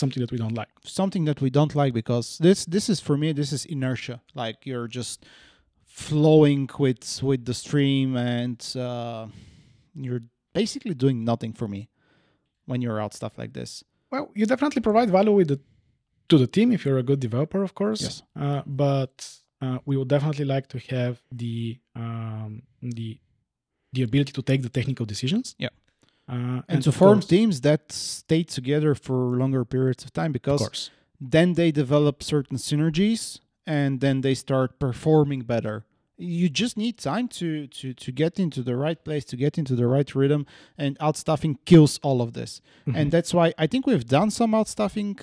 something 0.00 0.20
that 0.22 0.30
we 0.30 0.38
don't 0.38 0.54
like. 0.62 0.68
Something 0.84 1.24
that 1.24 1.40
we 1.40 1.48
don't 1.58 1.74
like 1.74 1.92
because 1.94 2.26
this 2.46 2.60
this 2.74 2.88
is 2.92 2.98
for 3.00 3.16
me 3.22 3.32
this 3.32 3.50
is 3.56 3.64
inertia. 3.64 4.16
Like 4.42 4.56
you're 4.70 4.88
just 5.00 5.24
flowing 5.98 6.68
with 6.78 7.22
with 7.22 7.44
the 7.44 7.54
stream 7.64 8.16
and 8.16 8.60
uh, 8.76 9.26
you're 9.94 10.22
basically 10.54 10.94
doing 10.94 11.24
nothing 11.24 11.52
for 11.52 11.66
me 11.68 11.88
when 12.66 12.80
you're 12.82 13.00
out 13.02 13.12
stuff 13.14 13.34
like 13.38 13.52
this. 13.52 13.84
Well, 14.12 14.30
you 14.34 14.46
definitely 14.46 14.82
provide 14.82 15.10
value 15.10 15.32
with 15.32 15.48
the 15.48 15.60
to 16.30 16.38
the 16.38 16.46
team 16.46 16.72
if 16.72 16.84
you're 16.84 16.98
a 16.98 17.02
good 17.10 17.20
developer, 17.20 17.62
of 17.62 17.72
course. 17.74 18.02
Yes. 18.02 18.22
Uh, 18.44 18.62
but 18.66 19.14
uh, 19.64 19.78
we 19.86 19.96
would 19.96 20.08
definitely 20.08 20.44
like 20.54 20.66
to 20.68 20.78
have 20.94 21.14
the 21.32 21.78
um, 21.96 22.62
the 22.80 23.18
the 23.94 24.02
ability 24.08 24.32
to 24.32 24.42
take 24.42 24.62
the 24.62 24.68
technical 24.78 25.06
decisions. 25.06 25.56
Yeah. 25.58 25.72
Uh, 26.30 26.60
And, 26.68 26.82
to 26.84 26.92
form 26.92 27.18
course- 27.20 27.26
teams 27.36 27.60
that 27.62 27.90
stay 27.92 28.42
together 28.44 28.94
for 28.94 29.18
longer 29.42 29.64
periods 29.64 30.04
of 30.04 30.10
time 30.12 30.30
because 30.38 30.60
course. 30.60 30.90
then 31.34 31.54
they 31.54 31.70
develop 31.72 32.22
certain 32.22 32.58
synergies 32.58 33.40
and 33.66 34.00
then 34.04 34.20
they 34.20 34.34
start 34.34 34.78
performing 34.78 35.40
better 35.54 35.76
you 36.20 36.48
just 36.48 36.76
need 36.76 36.98
time 36.98 37.28
to 37.28 37.66
to 37.68 37.94
to 37.94 38.10
get 38.12 38.38
into 38.40 38.60
the 38.62 38.74
right 38.76 39.02
place 39.04 39.24
to 39.24 39.36
get 39.36 39.56
into 39.56 39.74
the 39.76 39.86
right 39.86 40.14
rhythm 40.14 40.44
and 40.76 40.98
outstaffing 40.98 41.56
kills 41.64 41.98
all 42.02 42.20
of 42.20 42.32
this 42.32 42.60
Mhm. 42.86 42.96
and 42.96 43.10
that's 43.12 43.32
why 43.32 43.54
i 43.56 43.66
think 43.68 43.86
we've 43.86 44.06
done 44.06 44.30
some 44.30 44.50
outstaffing 44.52 45.16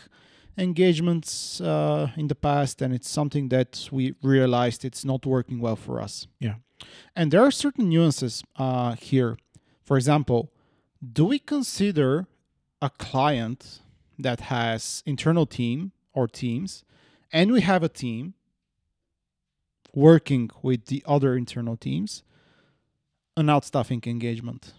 engagements 0.58 1.60
uh, 1.62 2.10
in 2.16 2.28
the 2.28 2.36
past 2.36 2.82
and 2.82 2.94
it's 2.94 3.10
something 3.10 3.50
that 3.50 3.90
we 3.92 4.14
realized 4.22 4.86
it's 4.86 5.04
not 5.06 5.26
working 5.26 5.60
well 5.60 5.76
for 5.76 6.02
us 6.02 6.28
Yeah. 6.40 6.56
and 7.16 7.32
there 7.32 7.42
are 7.42 7.52
certain 7.52 7.90
nuances 7.90 8.44
uh, 8.58 8.96
here 8.96 9.38
for 9.84 9.98
example 9.98 10.52
do 11.20 11.26
we 11.26 11.40
consider 11.40 12.28
a 12.82 12.90
client 12.90 13.82
that 14.18 14.40
has 14.56 15.04
internal 15.06 15.46
team 15.46 15.92
or 16.14 16.28
teams 16.28 16.84
and 17.34 17.52
we 17.52 17.62
have 17.62 17.84
a 17.84 17.90
team 17.90 18.34
working 19.96 20.50
with 20.62 20.86
the 20.86 21.02
other 21.06 21.36
internal 21.36 21.78
teams 21.78 22.24
an 23.38 23.48
outstaffing 23.48 24.06
engagement 24.08 24.74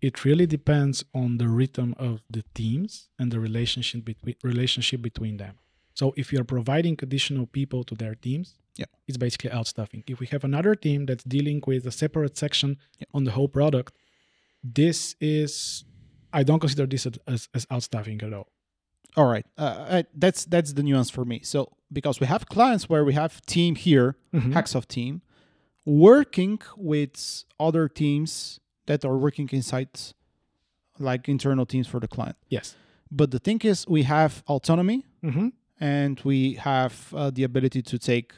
it 0.00 0.24
really 0.24 0.46
depends 0.46 1.04
on 1.14 1.36
the 1.36 1.46
rhythm 1.48 1.94
of 1.98 2.22
the 2.30 2.42
teams 2.54 3.10
and 3.18 3.30
the 3.30 3.38
relationship 3.38 4.02
between 4.02 4.34
relationship 4.42 5.02
between 5.02 5.36
them. 5.36 5.54
So 5.92 6.14
if 6.16 6.32
you're 6.32 6.44
providing 6.56 6.96
additional 7.02 7.46
people 7.46 7.84
to 7.84 7.94
their 7.94 8.14
teams, 8.14 8.54
Yeah. 8.78 8.86
it's 9.06 9.18
basically 9.18 9.50
outstaffing. 9.50 10.02
If 10.06 10.18
we 10.18 10.26
have 10.28 10.42
another 10.42 10.74
team 10.74 11.04
that's 11.04 11.24
dealing 11.24 11.60
with 11.66 11.84
a 11.86 11.90
separate 11.92 12.34
section 12.38 12.70
Yeah. 12.98 13.08
on 13.16 13.24
the 13.24 13.32
whole 13.32 13.48
product, 13.48 13.92
this 14.64 15.16
is 15.20 15.84
I 16.32 16.44
don't 16.44 16.60
consider 16.60 16.86
this 16.86 17.04
as, 17.06 17.48
as, 17.54 17.66
outstaffing 17.66 18.22
at 18.22 18.32
all. 18.32 18.48
all 19.16 19.26
right 19.34 19.44
uh, 19.58 19.62
uh, 19.96 20.02
that's 20.14 20.40
that's 20.46 20.72
the 20.78 20.82
nuance 20.88 21.10
for 21.16 21.24
me 21.32 21.38
so 21.42 21.60
because 21.92 22.20
we 22.20 22.26
have 22.26 22.46
clients 22.46 22.88
where 22.88 23.04
we 23.04 23.14
have 23.14 23.40
team 23.46 23.74
here 23.74 24.16
Mhm. 24.32 24.52
Hacksoft 24.52 24.88
team 24.88 25.22
working 25.84 26.58
with 26.76 27.44
other 27.58 27.88
teams 27.88 28.60
that 28.86 29.04
are 29.04 29.16
working 29.18 29.48
inside 29.52 29.88
like 30.98 31.28
internal 31.28 31.66
teams 31.66 31.86
for 31.88 31.98
the 32.00 32.08
client 32.08 32.36
Yes. 32.48 32.76
but 33.10 33.30
the 33.30 33.38
thing 33.38 33.60
is 33.64 33.86
we 33.88 34.02
have 34.04 34.42
autonomy 34.46 35.04
Mm-hmm. 35.22 35.48
and 35.80 36.20
we 36.24 36.54
have 36.54 36.94
uh, 37.14 37.30
the 37.30 37.42
ability 37.44 37.82
to 37.82 37.98
take 37.98 38.32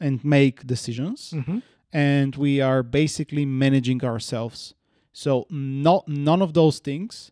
and 0.00 0.24
make 0.24 0.66
decisions 0.66 1.32
Mm-hmm. 1.34 1.58
and 1.92 2.36
we 2.36 2.60
are 2.60 2.82
basically 2.82 3.44
managing 3.44 4.02
ourselves 4.04 4.74
so 5.12 5.46
not 5.50 6.06
none 6.08 6.40
of 6.42 6.52
those 6.52 6.78
things 6.78 7.30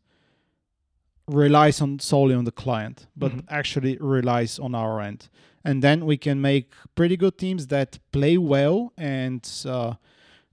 relies 1.26 1.80
on 1.80 1.99
solely 1.99 2.35
on 2.35 2.44
the 2.44 2.52
client 2.52 3.06
but 3.16 3.33
Mhm. 3.33 3.44
actually 3.49 3.97
relies 3.99 4.59
on 4.59 4.75
our 4.75 5.00
end 5.00 5.28
and 5.64 5.83
then 5.83 6.04
we 6.06 6.16
can 6.16 6.40
make 6.40 6.73
pretty 6.94 7.16
good 7.16 7.37
teams 7.38 7.66
that 7.68 7.99
play 8.12 8.37
well 8.38 8.92
and 8.99 9.42
uh, 9.66 9.94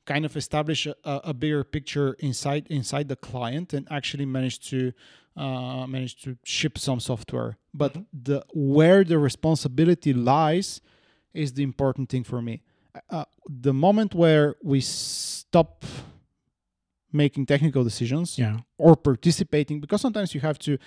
kind 0.05 0.25
of 0.25 0.35
establish 0.35 0.87
a, 0.87 0.95
a 1.03 1.33
bigger 1.33 1.63
picture 1.63 2.13
inside 2.19 2.65
inside 2.69 3.07
the 3.07 3.15
client 3.15 3.73
and 3.73 3.87
actually 3.91 4.25
manage 4.25 4.59
to 4.69 4.91
uh, 5.37 5.85
manage 5.87 6.15
to 6.23 6.37
ship 6.43 6.77
some 6.77 6.99
software 6.99 7.57
but 7.73 7.93
Mhm. 7.93 8.05
the 8.23 8.43
where 8.53 9.03
the 9.03 9.17
responsibility 9.17 10.13
lies 10.13 10.81
is 11.33 11.53
the 11.53 11.63
important 11.63 12.09
thing 12.09 12.23
for 12.25 12.41
me 12.41 12.61
uh, 13.09 13.23
the 13.63 13.73
moment 13.73 14.13
where 14.13 14.55
we 14.63 14.81
stop 14.81 15.85
making 17.13 17.45
technical 17.45 17.83
decisions 17.83 18.37
Yeah. 18.37 18.59
or 18.77 18.95
participating 18.95 19.79
because 19.81 20.01
sometimes 20.01 20.33
you 20.35 20.41
have 20.41 20.57
to 20.59 20.77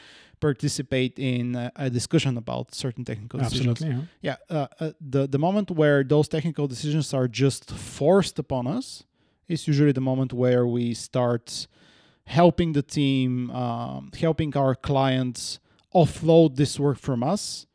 participate 0.40 1.18
in 1.18 1.54
a, 1.54 1.70
a 1.76 1.90
discussion 1.90 2.36
about 2.36 2.74
certain 2.74 3.04
technical 3.04 3.38
decisions 3.40 3.70
Absolutely. 3.82 4.06
Yeah. 4.20 4.36
yeah 4.50 4.56
uh, 4.56 4.66
uh, 4.80 4.90
the 5.00 5.26
the 5.26 5.38
moment 5.38 5.70
where 5.70 6.04
those 6.04 6.28
technical 6.28 6.66
decisions 6.66 7.14
are 7.14 7.28
just 7.28 7.70
forced 7.70 8.38
upon 8.38 8.66
us 8.66 9.04
is 9.48 9.66
usually 9.68 9.92
the 9.92 10.00
moment 10.10 10.32
where 10.32 10.66
we 10.66 10.94
start 10.94 11.66
helping 12.26 12.72
the 12.72 12.82
team 12.82 13.50
um, 13.50 14.10
helping 14.18 14.56
our 14.56 14.74
clients 14.74 15.60
offload 15.94 16.56
this 16.56 16.78
work 16.80 16.98
from 16.98 17.22
us 17.22 17.66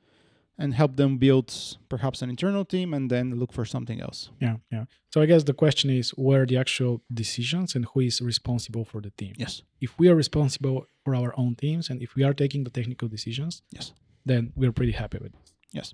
and 0.62 0.74
help 0.74 0.96
them 0.98 1.18
build 1.18 1.48
perhaps 1.88 2.22
an 2.22 2.30
internal 2.30 2.66
team 2.66 2.94
and 2.94 3.10
then 3.10 3.25
look 3.42 3.51
for 3.54 3.66
something 3.66 4.00
else 4.01 4.30
Yeah. 4.42 4.58
Yeah. 4.72 4.86
So 5.13 5.22
I 5.24 5.25
guess 5.25 5.44
the 5.46 5.54
question 5.63 5.89
is 5.89 6.12
where 6.25 6.42
are 6.42 6.46
the 6.46 6.58
actual 6.58 7.01
decisions 7.13 7.75
and 7.75 7.86
who 7.94 8.00
is 8.01 8.22
responsible 8.22 8.86
for 8.92 9.00
the 9.01 9.12
team. 9.22 9.34
yes 9.44 9.63
if 9.82 9.92
we 10.00 10.06
are 10.12 10.16
responsible 10.16 10.78
for 11.04 11.16
our 11.16 11.32
own 11.42 11.56
teams 11.56 11.89
and 11.89 12.01
if 12.01 12.10
we 12.16 12.24
are 12.28 12.34
taking 12.34 12.63
the 12.66 12.70
technical 12.80 13.08
decisions, 13.08 13.62
yes 13.78 13.94
then 14.25 14.51
we're 14.60 14.74
pretty 14.80 14.92
happy 15.04 15.18
with 15.24 15.34
it. 15.34 15.42
yes 15.72 15.94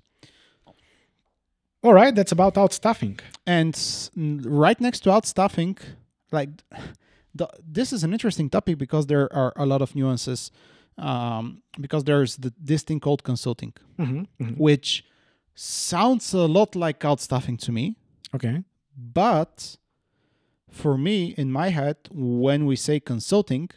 All 1.82 1.94
right, 1.94 2.14
that's 2.14 2.32
about 2.32 2.54
outstaffing. 2.54 3.20
and 3.46 3.74
right 4.44 4.80
next 4.80 5.00
to 5.04 5.10
outstaffing 5.10 5.78
like 6.32 6.50
the, 7.34 7.48
this 7.76 7.92
is 7.92 8.02
an 8.04 8.12
interesting 8.12 8.48
topic 8.50 8.78
because 8.78 9.06
there 9.06 9.32
are 9.32 9.52
a 9.56 9.66
lot 9.66 9.80
of 9.82 9.94
nuances 9.94 10.50
um, 10.98 11.62
because 11.80 12.04
there's 12.04 12.36
the, 12.36 12.52
this 12.58 12.82
thing 12.82 13.00
called 13.00 13.22
consulting 13.22 13.72
Mm-hmm. 13.98 14.50
which 14.56 15.04
sounds 15.54 16.34
a 16.34 16.46
lot 16.46 16.76
like 16.76 17.00
outstaffing 17.00 17.58
to 17.60 17.72
me 17.72 17.96
Okay. 18.34 18.62
but 18.96 19.76
for 20.70 20.98
me 20.98 21.34
in 21.38 21.50
my 21.50 21.68
head 21.70 21.96
when 22.12 22.66
we 22.66 22.76
say 22.76 23.00
consulting 23.00 23.70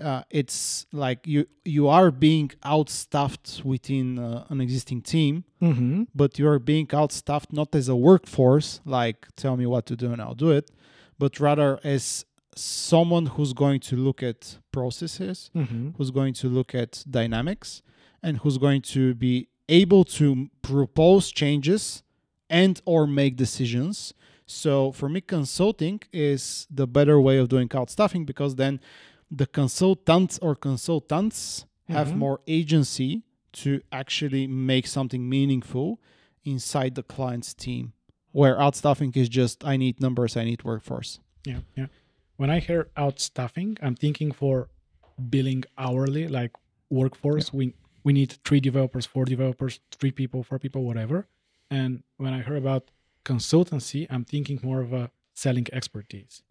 uh, 0.00 0.22
it's 0.30 0.86
like 0.92 1.26
you 1.26 1.46
you 1.64 1.88
are 1.88 2.10
being 2.10 2.50
outstaffed 2.64 3.62
within 3.64 4.18
uh, 4.18 4.44
an 4.50 4.60
existing 4.60 5.02
team 5.02 5.44
Mm-hmm. 5.62 6.04
but 6.14 6.38
you're 6.38 6.58
being 6.58 6.86
outstaffed 6.86 7.52
not 7.52 7.74
as 7.74 7.86
a 7.88 7.94
workforce, 7.96 8.80
like 8.86 9.26
tell 9.36 9.56
me 9.58 9.66
what 9.66 9.84
to 9.86 9.94
do 9.96 10.10
and 10.12 10.20
I'll 10.22 10.34
do 10.46 10.50
it, 10.50 10.70
but 11.18 11.38
rather 11.38 11.78
as 11.84 12.24
someone 12.56 13.26
who's 13.26 13.52
going 13.52 13.80
to 13.80 13.96
look 13.96 14.22
at 14.22 14.58
processes, 14.72 15.50
Mm-hmm. 15.54 15.90
who's 15.96 16.10
going 16.10 16.34
to 16.34 16.48
look 16.48 16.74
at 16.74 17.04
dynamics, 17.08 17.82
and 18.22 18.38
who's 18.38 18.58
going 18.58 18.82
to 18.82 19.14
be 19.14 19.48
able 19.68 20.04
to 20.04 20.48
propose 20.62 21.30
changes 21.30 22.02
and 22.48 22.80
or 22.84 23.06
make 23.06 23.36
decisions. 23.36 24.12
So 24.46 24.90
for 24.92 25.08
me, 25.08 25.20
consulting 25.20 26.00
is 26.12 26.66
the 26.70 26.86
better 26.86 27.20
way 27.20 27.38
of 27.38 27.48
doing 27.48 27.68
outstaffing 27.68 28.26
because 28.26 28.56
then 28.56 28.80
the 29.30 29.46
consultants 29.46 30.38
or 30.42 30.56
consultants 30.56 31.64
have 31.88 32.08
Mhm. 32.08 32.16
more 32.16 32.40
agency 32.48 33.22
to 33.52 33.80
actually 33.92 34.46
make 34.48 34.86
something 34.88 35.28
meaningful 35.28 36.00
inside 36.44 36.94
the 36.96 37.02
client's 37.04 37.54
team. 37.54 37.92
Where 38.32 38.56
outstaffing 38.56 39.16
is 39.16 39.28
just 39.28 39.64
I 39.64 39.76
need 39.76 40.00
numbers, 40.00 40.36
I 40.36 40.44
need 40.44 40.64
workforce. 40.64 41.20
Yeah. 41.44 41.60
Yeah. 41.76 41.86
When 42.40 42.48
I 42.48 42.58
hear 42.58 42.88
outstaffing, 42.96 43.76
I'm 43.82 43.94
thinking 43.94 44.32
for 44.32 44.70
billing 45.28 45.64
hourly, 45.76 46.26
like 46.26 46.52
workforce. 46.88 47.52
We 47.52 47.74
we 48.02 48.14
need 48.14 48.30
three 48.46 48.60
developers, 48.60 49.04
four 49.04 49.26
developers, 49.26 49.80
three 49.98 50.10
people, 50.20 50.42
four 50.42 50.58
people, 50.58 50.80
whatever. 50.90 51.18
And 51.70 52.02
when 52.16 52.32
I 52.32 52.40
hear 52.46 52.56
about 52.56 52.84
consultancy, 53.26 54.06
I'm 54.08 54.24
thinking 54.24 54.58
more 54.62 54.80
of 54.80 54.90
a 54.94 55.10
selling 55.34 55.66
expertise. 55.78 56.42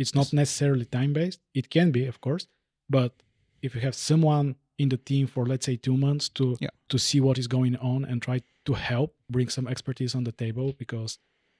It's 0.00 0.14
not 0.16 0.32
necessarily 0.32 0.84
time 0.84 1.12
based. 1.12 1.38
It 1.54 1.70
can 1.70 1.92
be, 1.92 2.06
of 2.06 2.20
course, 2.20 2.48
but 2.90 3.12
if 3.62 3.76
you 3.76 3.80
have 3.82 3.94
someone 3.94 4.56
in 4.78 4.88
the 4.88 4.96
team 5.10 5.28
for 5.28 5.46
let's 5.46 5.66
say 5.66 5.76
two 5.76 5.96
months 5.96 6.28
to 6.38 6.56
Yeah. 6.60 6.72
to 6.92 6.98
see 6.98 7.20
what 7.26 7.38
is 7.38 7.46
going 7.46 7.76
on 7.92 8.04
and 8.04 8.20
try 8.20 8.38
to 8.64 8.72
help 8.74 9.10
bring 9.30 9.48
some 9.56 9.66
expertise 9.72 10.12
on 10.18 10.24
the 10.24 10.32
table 10.44 10.66
because 10.82 11.10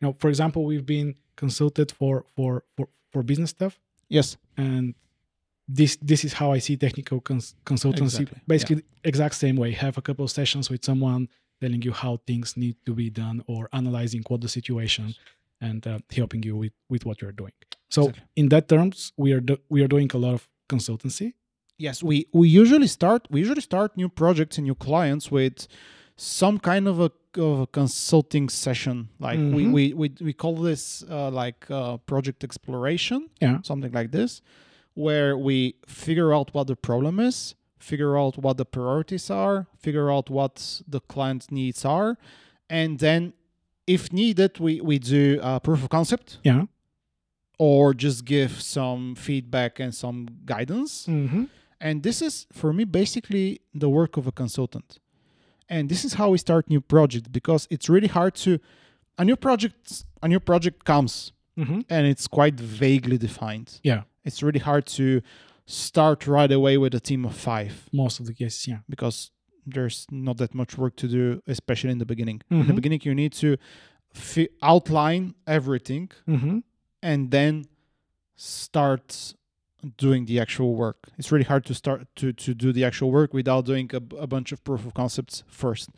you 0.00 0.02
know 0.08 0.12
for 0.22 0.28
example 0.32 0.60
we've 0.70 0.88
been 0.96 1.14
consulted 1.36 1.92
for 1.92 2.24
for 2.34 2.64
for, 2.76 2.88
for 3.12 3.22
business 3.22 3.50
stuff 3.50 3.78
Yes. 4.08 4.36
and 4.56 4.94
this 5.68 5.96
this 6.00 6.24
is 6.24 6.32
how 6.34 6.52
I 6.52 6.58
see 6.60 6.76
technical 6.76 7.20
cons- 7.20 7.54
consultancy. 7.64 8.20
Exactly, 8.20 8.40
Basically, 8.46 8.82
exact 9.04 9.34
same 9.34 9.56
way. 9.56 9.72
Have 9.72 9.98
a 9.98 10.02
couple 10.02 10.24
of 10.24 10.30
sessions 10.30 10.70
with 10.70 10.84
someone 10.84 11.28
telling 11.60 11.82
you 11.82 11.92
how 11.92 12.18
things 12.26 12.56
need 12.56 12.76
to 12.86 12.92
be 12.94 13.10
done 13.10 13.42
or 13.48 13.68
analyzing 13.72 14.22
what 14.28 14.40
the 14.42 14.48
situation 14.48 15.14
and 15.60 15.84
uh, 15.86 15.98
helping 16.14 16.42
you 16.44 16.54
with 16.56 16.72
with 16.88 17.04
what 17.04 17.20
you're 17.20 17.32
doing. 17.42 17.52
So 17.88 18.02
Exactly. 18.02 18.22
in 18.36 18.48
that 18.50 18.68
terms, 18.68 19.12
we 19.16 19.32
are 19.32 19.40
do- 19.40 19.62
we 19.68 19.82
are 19.82 19.88
doing 19.88 20.10
a 20.14 20.18
lot 20.18 20.34
of 20.34 20.48
consultancy. 20.68 21.32
Yes, 21.78 22.00
we 22.02 22.26
we 22.32 22.48
usually 22.48 22.86
start 22.98 23.26
we 23.30 23.40
usually 23.40 23.60
start 23.72 23.96
new 23.96 24.08
projects 24.08 24.58
and 24.58 24.64
new 24.66 24.76
clients 24.76 25.30
with 25.32 25.66
some 26.16 26.58
kind 26.58 26.88
of 26.88 26.98
a, 27.00 27.10
of 27.40 27.60
a 27.60 27.66
consulting 27.66 28.48
session. 28.48 29.08
Like 29.18 29.38
we, 29.38 29.64
Mhm. 29.64 29.72
we 29.72 29.92
we 29.94 30.12
we 30.20 30.32
call 30.32 30.54
this 30.56 31.04
uh, 31.10 31.30
like 31.30 31.70
uh, 31.70 31.98
project 32.06 32.42
exploration, 32.44 33.28
Yeah. 33.40 33.60
something 33.62 33.92
like 33.92 34.10
this, 34.12 34.40
where 34.94 35.36
we 35.36 35.74
figure 35.86 36.32
out 36.32 36.54
what 36.54 36.66
the 36.66 36.76
problem 36.76 37.20
is, 37.20 37.54
figure 37.78 38.16
out 38.18 38.38
what 38.38 38.56
the 38.56 38.64
priorities 38.64 39.30
are, 39.30 39.66
figure 39.78 40.10
out 40.10 40.30
what 40.30 40.82
the 40.88 41.00
client's 41.00 41.50
needs 41.50 41.84
are, 41.84 42.16
and 42.70 42.98
then 42.98 43.32
if 43.86 44.10
needed, 44.12 44.58
we 44.58 44.80
we 44.80 44.98
do 44.98 45.38
a 45.42 45.60
proof 45.60 45.82
of 45.82 45.88
concept 45.90 46.38
Yeah. 46.42 46.64
or 47.58 47.94
just 47.94 48.24
give 48.24 48.50
some 48.62 49.14
feedback 49.14 49.78
and 49.80 49.94
some 49.94 50.26
guidance. 50.44 51.06
Mm-hmm. 51.06 51.44
And 51.80 52.02
this 52.02 52.22
is 52.22 52.46
for 52.52 52.72
me 52.72 52.84
basically 52.84 53.60
the 53.74 53.88
work 53.88 54.16
of 54.16 54.26
a 54.26 54.32
consultant. 54.32 54.98
And 55.68 55.88
this 55.88 56.04
is 56.04 56.14
how 56.14 56.30
we 56.30 56.38
start 56.38 56.68
new 56.70 56.80
project 56.80 57.32
because 57.32 57.66
it's 57.70 57.88
really 57.88 58.08
hard 58.08 58.34
to 58.36 58.58
a 59.18 59.24
new 59.24 59.36
project 59.36 60.04
a 60.22 60.28
new 60.28 60.40
project 60.40 60.84
comes 60.84 61.32
Mm-hmm. 61.58 61.80
and 61.88 62.06
it's 62.06 62.26
quite 62.28 62.60
vaguely 62.60 63.16
defined. 63.16 63.80
Yeah. 63.82 64.02
It's 64.24 64.42
really 64.42 64.58
hard 64.60 64.84
to 64.98 65.22
start 65.64 66.26
right 66.26 66.52
away 66.52 66.76
with 66.76 66.94
a 66.94 67.00
team 67.00 67.24
of 67.24 67.34
5 67.34 67.88
Most 67.92 68.20
of 68.20 68.26
the 68.26 68.34
cases, 68.34 68.68
yeah. 68.68 68.80
because 68.90 69.30
there's 69.66 70.06
not 70.10 70.36
that 70.36 70.54
much 70.54 70.76
work 70.76 70.96
to 70.96 71.08
do 71.08 71.40
especially 71.46 71.92
in 71.92 71.98
the 71.98 72.04
beginning. 72.04 72.42
In 72.50 72.58
the 72.66 72.72
Mhm. 72.72 72.76
beginning 72.76 73.00
you 73.04 73.14
need 73.14 73.32
to 73.40 73.56
fi- 74.12 74.50
outline 74.62 75.34
everything 75.46 76.10
Mm-hmm. 76.28 76.58
and 77.02 77.30
then 77.30 77.64
start 78.36 79.34
doing 79.96 80.26
the 80.26 80.40
actual 80.40 80.74
work. 80.74 81.08
It's 81.18 81.30
really 81.32 81.44
hard 81.44 81.64
to 81.66 81.74
start 81.74 82.06
to 82.16 82.32
to 82.32 82.54
do 82.54 82.72
the 82.72 82.84
actual 82.84 83.10
work 83.10 83.32
without 83.34 83.64
doing 83.66 83.90
a, 83.92 84.02
a 84.16 84.26
bunch 84.26 84.52
of 84.52 84.62
proof 84.64 84.84
of 84.86 84.94
concepts 84.94 85.44
first. 85.48 85.90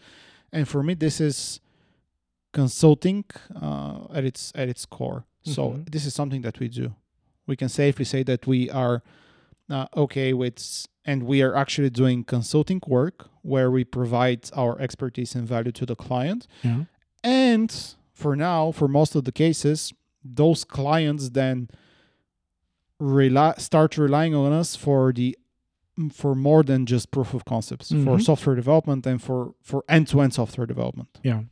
And 0.52 0.66
for 0.68 0.82
me, 0.82 0.94
this 0.94 1.20
is 1.20 1.60
consulting 2.52 3.24
uh, 3.60 4.06
at 4.12 4.24
its 4.24 4.52
at 4.54 4.68
its 4.68 4.86
core. 4.86 5.24
So 5.42 5.62
Mhm. 5.70 5.90
this 5.90 6.04
is 6.06 6.14
something 6.14 6.42
that 6.42 6.58
we 6.60 6.68
do. 6.68 6.94
We 7.46 7.56
can 7.56 7.68
safely 7.68 8.04
say 8.04 8.22
that 8.24 8.46
we 8.46 8.68
are 8.70 9.02
uh, 9.70 9.86
okay 9.94 10.32
with, 10.32 10.86
and 11.04 11.22
we 11.24 11.42
are 11.42 11.54
actually 11.54 11.90
doing 11.90 12.24
consulting 12.24 12.80
work 12.86 13.28
where 13.42 13.70
we 13.70 13.84
provide 13.84 14.50
our 14.54 14.80
expertise 14.80 15.34
and 15.34 15.46
value 15.46 15.72
to 15.72 15.84
the 15.86 15.94
client. 15.94 16.46
Yeah. 16.62 16.84
And 17.22 17.70
for 18.12 18.34
now, 18.34 18.72
for 18.72 18.88
most 18.88 19.14
of 19.14 19.24
the 19.24 19.32
cases, 19.32 19.92
those 20.24 20.64
clients 20.64 21.30
then 21.30 21.68
rely 23.00 23.54
start 23.58 23.96
relying 23.96 24.34
on 24.34 24.52
us 24.52 24.74
for 24.76 25.12
the 25.12 25.36
for 26.12 26.34
more 26.34 26.62
than 26.62 26.86
just 26.86 27.10
proof 27.10 27.34
of 27.34 27.44
concepts 27.44 27.88
for 27.90 28.16
Mhm. 28.16 28.22
software 28.22 28.56
development 28.56 29.06
and 29.06 29.20
for 29.22 29.54
for 29.62 29.84
end-to-end 29.88 30.32
software 30.34 30.66
development 30.66 31.08
Yeah. 31.24 31.42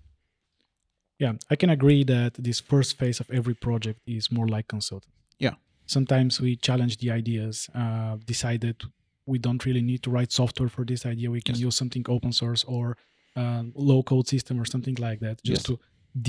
Yeah. 1.19 1.35
I 1.51 1.57
can 1.57 1.71
agree 1.71 2.05
that 2.05 2.35
this 2.35 2.61
first 2.61 2.99
phase 2.99 3.21
of 3.21 3.31
every 3.31 3.55
project 3.55 4.01
is 4.07 4.31
more 4.31 4.47
like 4.49 4.69
consulting. 4.69 5.13
Yeah. 5.39 5.55
Sometimes 5.87 6.41
we 6.41 6.57
challenge 6.57 6.99
the 6.99 7.11
ideas, 7.11 7.71
uh, 7.75 8.17
decide 8.27 8.61
that 8.63 8.83
we 9.25 9.39
don't 9.39 9.65
really 9.65 9.83
need 9.83 10.03
to 10.03 10.11
write 10.11 10.31
software 10.33 10.69
for 10.69 10.85
this 10.85 11.07
idea. 11.07 11.31
We 11.31 11.41
can 11.41 11.55
Yes. 11.55 11.63
use 11.67 11.77
something 11.77 12.05
open 12.09 12.33
source 12.33 12.65
or 12.65 12.97
uh, 13.37 13.65
low 13.75 14.03
code 14.03 14.27
system 14.29 14.59
or 14.61 14.65
something 14.65 14.95
like 14.95 15.21
that 15.21 15.43
just 15.45 15.69
Yes. 15.69 15.79
to 15.79 15.79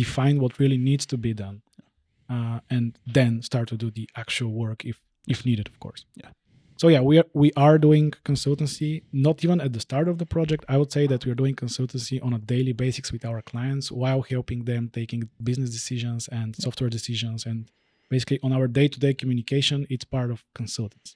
define 0.04 0.40
what 0.42 0.60
really 0.60 0.78
needs 0.78 1.06
to 1.06 1.18
be 1.18 1.34
done. 1.34 1.62
Uh, 2.30 2.60
and 2.70 2.98
then 3.06 3.42
start 3.42 3.68
to 3.70 3.78
do 3.78 3.90
the 3.90 4.10
actual 4.16 4.52
work 4.52 4.84
if 4.84 5.00
if 5.28 5.46
needed, 5.46 5.68
of 5.68 5.80
course. 5.80 6.06
Yeah. 6.16 6.30
So 6.78 6.90
yeah, 6.90 7.02
we 7.02 7.18
are 7.18 7.26
we 7.34 7.52
are 7.58 7.78
doing 7.80 8.12
consultancy. 8.24 9.02
Not 9.12 9.44
even 9.44 9.60
at 9.60 9.74
the 9.74 9.80
start 9.80 10.08
of 10.08 10.20
the 10.20 10.26
project. 10.26 10.64
I 10.70 10.78
would 10.78 10.92
say 10.92 11.08
that 11.08 11.26
we 11.26 11.32
are 11.32 11.36
doing 11.36 11.56
consultancy 11.56 12.24
on 12.24 12.34
a 12.34 12.38
daily 12.38 12.74
basis 12.74 13.12
with 13.12 13.26
our 13.26 13.42
clients 13.42 13.92
while 13.92 14.22
helping 14.22 14.66
them 14.66 14.90
taking 14.94 15.30
business 15.44 15.72
decisions 15.72 16.28
and 16.28 16.56
software 16.56 16.90
decisions 16.90 17.46
and 17.48 17.72
basically 18.10 18.40
on 18.44 18.54
our 18.54 18.68
day-to-day 18.68 19.16
communication. 19.16 19.88
It's 19.90 20.06
part 20.06 20.30
of 20.30 20.44
consultants. 20.54 21.16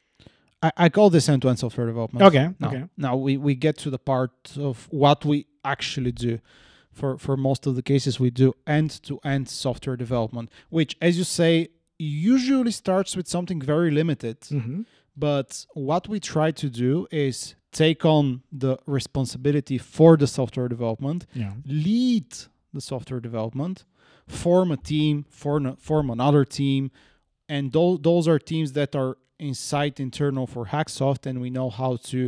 I, 0.64 0.72
I 0.78 0.90
call 0.90 1.10
this 1.10 1.30
end-to-end 1.30 1.60
software 1.60 1.88
development 1.88 2.24
Okay. 2.26 2.50
now, 2.60 2.68
Okay. 2.68 2.84
now 2.98 3.16
we, 3.16 3.38
we 3.38 3.56
get 3.56 3.78
to 3.80 3.90
the 3.90 4.00
part 4.00 4.58
of 4.58 4.88
what 4.92 5.26
we 5.26 5.48
actually 5.64 6.12
do 6.12 6.40
for 6.92 7.18
for 7.18 7.38
most 7.38 7.66
of 7.68 7.76
the 7.76 7.82
cases 7.82 8.20
we 8.20 8.30
do 8.30 8.54
end-to-end 8.68 9.48
software 9.48 9.96
development 9.96 10.50
which 10.70 10.98
as 11.02 11.18
you 11.18 11.24
say 11.24 11.70
usually 12.04 12.72
starts 12.72 13.16
with 13.18 13.28
something 13.28 13.60
very 13.62 13.92
limited 13.92 14.38
hmm 14.50 14.82
But 15.18 15.66
what 15.90 16.08
we 16.08 16.20
try 16.20 16.52
to 16.64 16.68
do 16.70 17.06
is 17.12 17.56
take 17.72 18.06
on 18.06 18.42
the 18.64 18.74
responsibility 18.86 19.78
for 19.78 20.18
the 20.18 20.28
software 20.28 20.70
development, 20.70 21.26
Yeah. 21.34 21.54
lead 21.66 22.28
the 22.74 22.82
software 22.82 23.20
development, 23.20 23.86
form 24.28 24.72
a 24.72 24.78
team, 24.78 25.26
form, 25.30 25.76
form 25.78 26.10
another 26.10 26.44
team. 26.46 26.92
And 27.50 27.72
those, 27.72 28.00
those 28.02 28.26
are 28.32 28.40
teams 28.40 28.72
that 28.80 28.96
are 28.96 29.18
inside 29.40 30.00
internal 30.00 30.46
for 30.54 30.64
Hacksoft, 30.68 31.26
and 31.26 31.36
we 31.42 31.50
know 31.50 31.70
how 31.70 31.98
to 32.12 32.20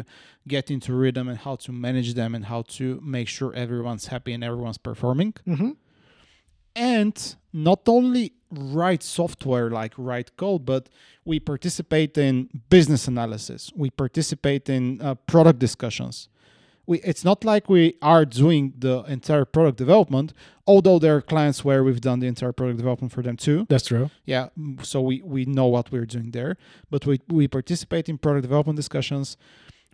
get 0.47 0.69
into 0.75 0.89
rhythm 1.03 1.25
and 1.31 1.38
how 1.38 1.55
to 1.65 1.71
manage 1.71 2.12
them 2.15 2.36
and 2.36 2.43
how 2.45 2.62
to 2.77 2.99
make 3.15 3.27
sure 3.29 3.49
everyone's 3.65 4.07
happy 4.07 4.33
and 4.36 4.43
everyone's 4.43 4.79
performing 4.89 5.33
hmm 5.45 5.71
and 6.75 7.36
not 7.53 7.81
only 7.88 8.33
write 8.57 9.03
software 9.03 9.69
like 9.69 9.93
write 9.97 10.35
code 10.37 10.65
but 10.65 10.89
we 11.25 11.39
participate 11.39 12.17
in 12.17 12.49
business 12.69 13.07
analysis. 13.07 13.71
We 13.75 13.89
participate 13.89 14.69
in 14.69 15.01
uh, 15.01 15.15
product 15.15 15.59
discussions. 15.59 16.27
We, 16.85 16.99
it's 16.99 17.23
not 17.23 17.45
like 17.45 17.69
we 17.69 17.95
are 18.01 18.25
doing 18.25 18.73
the 18.77 19.03
entire 19.03 19.45
product 19.45 19.77
development 19.77 20.33
although 20.67 20.99
there 20.99 21.15
are 21.15 21.21
clients 21.21 21.63
where 21.63 21.83
we've 21.83 22.01
done 22.01 22.19
the 22.19 22.27
entire 22.27 22.51
product 22.51 22.77
development 22.77 23.11
for 23.13 23.21
them 23.21 23.37
too. 23.37 23.65
That's 23.69 23.87
true. 23.87 24.09
yeah 24.25 24.49
so 24.81 25.01
we 25.01 25.21
we 25.23 25.45
know 25.45 25.67
what 25.67 25.91
we're 25.91 26.05
doing 26.05 26.31
there. 26.31 26.57
But 26.89 27.05
we 27.05 27.19
we 27.27 27.47
participate 27.47 28.09
in 28.09 28.17
product 28.17 28.43
development 28.43 28.77
discussions. 28.77 29.37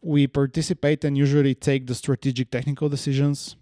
We 0.02 0.28
participate 0.28 1.04
and 1.04 1.18
usually 1.18 1.56
take 1.56 1.88
the 1.88 1.96
strategic 1.96 2.52
technical 2.52 2.88
decisions 2.90 3.56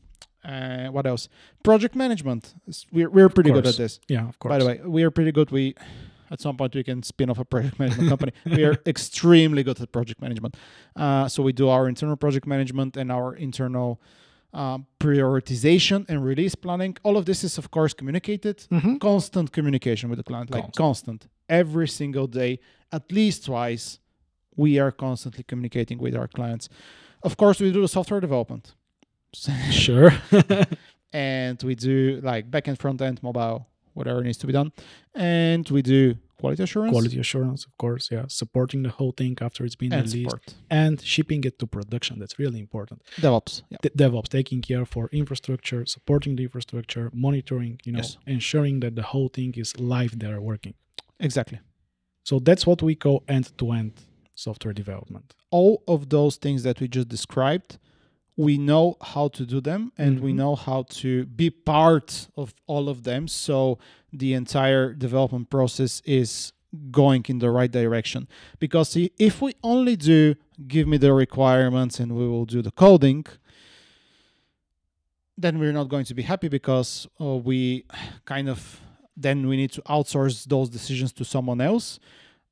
uh, 0.43 0.88
what 0.88 1.06
else? 1.06 1.30
Project 1.63 1.95
management. 1.95 2.54
We're, 2.91 3.10
we're 3.10 3.30
pretty 3.30 3.52
good 3.52 3.67
at 3.67 3.76
this. 3.78 4.00
Yeah. 4.08 4.28
Of 4.28 4.39
course. 4.39 4.52
by 4.52 4.60
the 4.60 4.65
way 4.65 4.80
we 4.86 5.04
are 5.04 5.12
pretty 5.12 5.32
good. 5.32 5.52
We 5.52 5.76
at 6.30 6.41
some 6.41 6.58
point 6.58 6.76
we 6.76 6.84
can 6.84 7.04
spin 7.04 7.30
off 7.30 7.39
a 7.39 7.45
project 7.45 7.80
management 7.84 8.10
company. 8.10 8.32
We 8.45 8.63
are 8.63 8.78
extremely 8.86 9.63
good 9.63 9.80
at 9.82 9.91
project 9.91 10.21
management. 10.21 10.56
Uh, 10.95 11.28
so 11.28 11.43
we 11.43 11.54
do 11.54 11.69
our 11.69 11.88
internal 11.88 12.15
project 12.17 12.45
management 12.47 12.97
and 12.97 13.12
our 13.12 13.36
internal 13.36 14.02
um, 14.54 14.86
prioritization 15.00 16.06
and 16.10 16.23
release 16.23 16.56
planning. 16.56 16.97
All 17.04 17.17
of 17.17 17.26
this 17.26 17.43
is 17.43 17.58
of 17.58 17.69
course 17.71 17.93
communicated. 17.93 18.58
Mhm. 18.71 19.00
constant 19.00 19.52
communication 19.52 20.10
with 20.10 20.17
the 20.17 20.23
client 20.23 20.50
like 20.52 20.73
constant. 20.76 21.28
Every 21.50 21.88
single 21.88 22.28
day 22.28 22.60
at 22.91 23.12
least 23.12 23.45
twice 23.45 24.00
we 24.56 24.80
are 24.80 24.91
constantly 24.91 25.43
communicating 25.43 25.97
with 26.00 26.15
our 26.15 26.28
clients. 26.28 26.69
Of 27.23 27.36
course 27.38 27.60
we 27.60 27.71
do 27.71 27.82
the 27.82 27.88
software 27.88 28.19
development 28.21 28.73
Sure. 29.71 30.11
and 31.13 31.61
we 31.63 31.75
do 31.75 32.19
like 32.23 32.49
back 32.51 32.65
backend 32.65 32.77
front 32.79 33.01
end 33.01 33.21
mobile 33.23 33.67
whatever 33.93 34.21
needs 34.23 34.37
to 34.37 34.47
be 34.47 34.53
done 34.53 34.71
and 35.15 35.67
we 35.69 35.81
do 35.81 36.15
quality 36.39 36.61
assurance 36.61 36.91
Quality 36.91 37.19
assurance, 37.19 37.65
of 37.65 37.75
course. 37.79 38.09
Yeah. 38.11 38.25
Supporting 38.27 38.83
the 38.83 38.89
whole 38.89 39.11
thing 39.11 39.35
after 39.41 39.65
it's 39.65 39.75
been 39.75 39.91
and 39.91 40.03
released 40.05 40.29
support 40.29 40.53
and 40.69 41.01
shipping 41.01 41.43
it 41.45 41.57
to 41.59 41.65
production. 41.65 42.19
That's 42.19 42.37
really 42.37 42.59
important. 42.59 43.01
devops 43.25 43.63
yeah 43.71 43.77
De- 43.81 43.89
DevOps 44.01 44.29
taking 44.29 44.61
care 44.61 44.85
for 44.85 45.09
infrastructure, 45.11 45.83
supporting 45.85 46.35
the 46.35 46.43
infrastructure, 46.43 47.09
monitoring, 47.13 47.79
you 47.85 47.91
know, 47.93 47.99
Yes. 47.99 48.17
ensuring 48.27 48.75
that 48.83 48.93
the 48.95 49.01
whole 49.11 49.29
thing 49.37 49.51
is 49.63 49.69
live 49.79 50.13
there 50.23 50.39
working. 50.51 50.75
exactly 51.19 51.59
So 52.29 52.33
that's 52.47 52.65
what 52.69 52.79
we 52.87 52.93
call 53.03 53.17
end-to-end 53.37 53.93
software 54.35 54.73
development. 54.83 55.27
all 55.59 55.75
of 55.87 55.99
those 56.15 56.35
things 56.43 56.59
that 56.67 56.75
we 56.81 56.87
just 56.97 57.07
described 57.17 57.69
we 58.38 58.58
know 58.58 58.95
how 59.02 59.28
to 59.30 59.45
do 59.45 59.60
them 59.60 59.91
and 59.97 60.19
we 60.19 60.32
Mhm. 60.32 60.36
know 60.36 60.56
how 60.56 60.84
to 60.84 61.26
be 61.26 61.50
part 61.50 62.28
of 62.38 62.54
all 62.67 62.88
of 62.88 63.04
them 63.04 63.28
so 63.28 63.80
the 64.13 64.34
entire 64.34 64.93
development 64.93 65.50
process 65.50 66.02
is 66.06 66.54
going 66.91 67.23
in 67.28 67.39
the 67.39 67.50
right 67.50 67.71
direction. 67.71 68.28
Because 68.60 68.95
if 69.17 69.41
we 69.41 69.54
only 69.63 69.95
do 69.95 70.36
give 70.67 70.88
me 70.88 70.97
the 70.97 71.12
requirements 71.13 72.00
and 72.00 72.15
we 72.15 72.28
will 72.28 72.45
do 72.45 72.62
the 72.62 72.71
coding, 72.71 73.26
then 75.38 75.60
we're 75.60 75.71
not 75.71 75.89
going 75.89 76.06
to 76.06 76.13
be 76.13 76.23
happy 76.23 76.47
because 76.47 77.08
uh, 77.21 77.36
we 77.36 77.86
kind 78.26 78.50
of 78.50 78.82
then 79.15 79.47
we 79.47 79.58
need 79.58 79.71
to 79.71 79.82
outsource 79.84 80.45
those 80.45 80.69
decisions 80.69 81.12
to 81.12 81.26
someone 81.26 81.60
else 81.60 82.00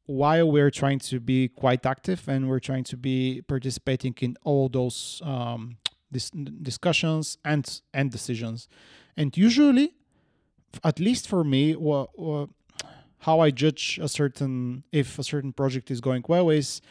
while 0.06 0.52
we're 0.52 0.72
trying 0.72 1.00
to 1.00 1.20
be 1.20 1.48
quite 1.48 1.86
active 1.86 2.28
and 2.28 2.50
we're 2.50 2.60
trying 2.60 2.84
to 2.84 2.98
be 2.98 3.41
participating 3.48 4.15
in 4.22 4.38
all 4.44 4.70
those 4.70 5.22
um, 5.26 5.78
dis- 6.12 6.32
discussions 6.62 7.38
and 7.44 7.82
and 7.94 8.12
decisions. 8.12 8.68
And 9.18 9.36
usually 9.36 9.94
at 10.84 11.00
least 11.00 11.28
for 11.28 11.44
me 11.44 11.74
how 13.20 13.39
i 13.39 13.50
judge 13.50 14.00
a 14.02 14.10
certain 14.10 14.84
if 14.91 15.18
a 15.18 15.24
certain 15.24 15.54
project 15.54 15.89
is 15.89 16.02
going 16.02 16.24
well 16.28 16.50
is 16.50 16.82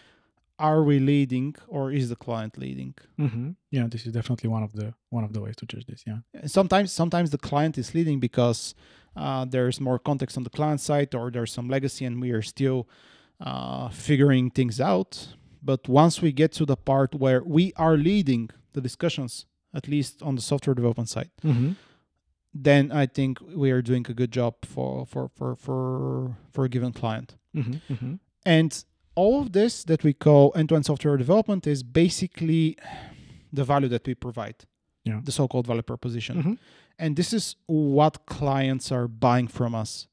are 0.59 0.83
we 0.85 0.99
leading 1.01 1.55
or 1.69 1.91
is 1.91 2.09
the 2.09 2.17
client 2.17 2.57
leading 2.59 2.95
hmm 3.19 3.51
Yeah, 3.71 3.87
this 3.89 4.07
is 4.07 4.13
definitely 4.13 4.49
one 4.51 4.63
of 4.63 4.73
the 4.73 4.95
one 5.11 5.25
of 5.25 5.33
the 5.33 5.41
ways 5.41 5.57
to 5.57 5.67
judge 5.67 5.87
this. 5.87 6.03
Yeah. 6.07 6.19
sometimes 6.47 6.93
sometimes 6.93 7.29
the 7.31 7.39
client 7.51 7.77
is 7.79 7.89
leading 7.95 8.21
because 8.21 8.75
uh, 9.17 9.45
there's 9.45 9.81
more 9.81 9.99
context 9.99 10.37
on 10.37 10.45
the 10.45 10.51
client 10.59 10.81
side 10.81 11.15
or 11.15 11.31
there's 11.31 11.53
some 11.53 11.69
legacy 11.69 12.05
and 12.05 12.21
we 12.21 12.31
are 12.33 12.43
still 12.43 12.89
uh, 13.41 13.89
figuring 13.91 14.51
things 14.51 14.81
out 14.81 15.11
but 15.63 15.89
once 15.89 16.15
we 16.25 16.31
get 16.33 16.51
to 16.53 16.65
the 16.67 16.77
part 16.77 17.15
where 17.15 17.43
we 17.57 17.73
are 17.77 17.97
leading 17.97 18.51
the 18.75 18.81
discussions 18.81 19.47
at 19.79 19.89
least 19.89 20.23
on 20.23 20.35
the 20.37 20.43
software 20.51 20.75
development 20.75 21.09
side 21.09 21.31
Mm-hmm. 21.43 21.73
then 22.55 22.93
i 22.93 23.07
think 23.07 23.39
we 23.63 23.69
are 23.75 23.83
doing 23.83 24.05
a 24.09 24.15
good 24.15 24.33
job 24.41 24.55
for 24.65 25.05
for 25.07 25.29
for 25.37 25.57
for, 25.57 26.37
for 26.53 26.65
a 26.65 26.69
given 26.69 26.93
client 26.93 27.37
Mm-hmm. 27.57 27.93
Mm-hmm. 27.93 28.15
and 28.47 28.85
all 29.17 29.41
of 29.43 29.53
this 29.53 29.85
that 29.85 30.03
we 30.03 30.13
call 30.13 30.53
end-to-end 30.57 30.87
software 30.87 31.17
development 31.17 31.67
is 31.67 31.83
basically 31.83 32.77
the 33.53 33.65
value 33.65 33.89
that 33.89 34.07
we 34.07 34.15
provide 34.15 34.57
Yeah. 35.05 35.21
the 35.23 35.33
so-called 35.33 35.67
value 35.67 35.83
proposition 35.83 36.35
Mhm. 36.43 36.59
and 36.99 37.17
this 37.17 37.33
is 37.33 37.57
what 37.67 38.27
clients 38.27 38.91
are 38.93 39.07
buying 39.09 39.49
from 39.49 39.75
us 39.75 40.09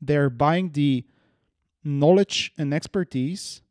they're 0.00 0.30
buying 0.30 0.70
the 0.72 1.04
knowledge 1.84 2.52
and 2.58 2.72
expertise 2.74 3.62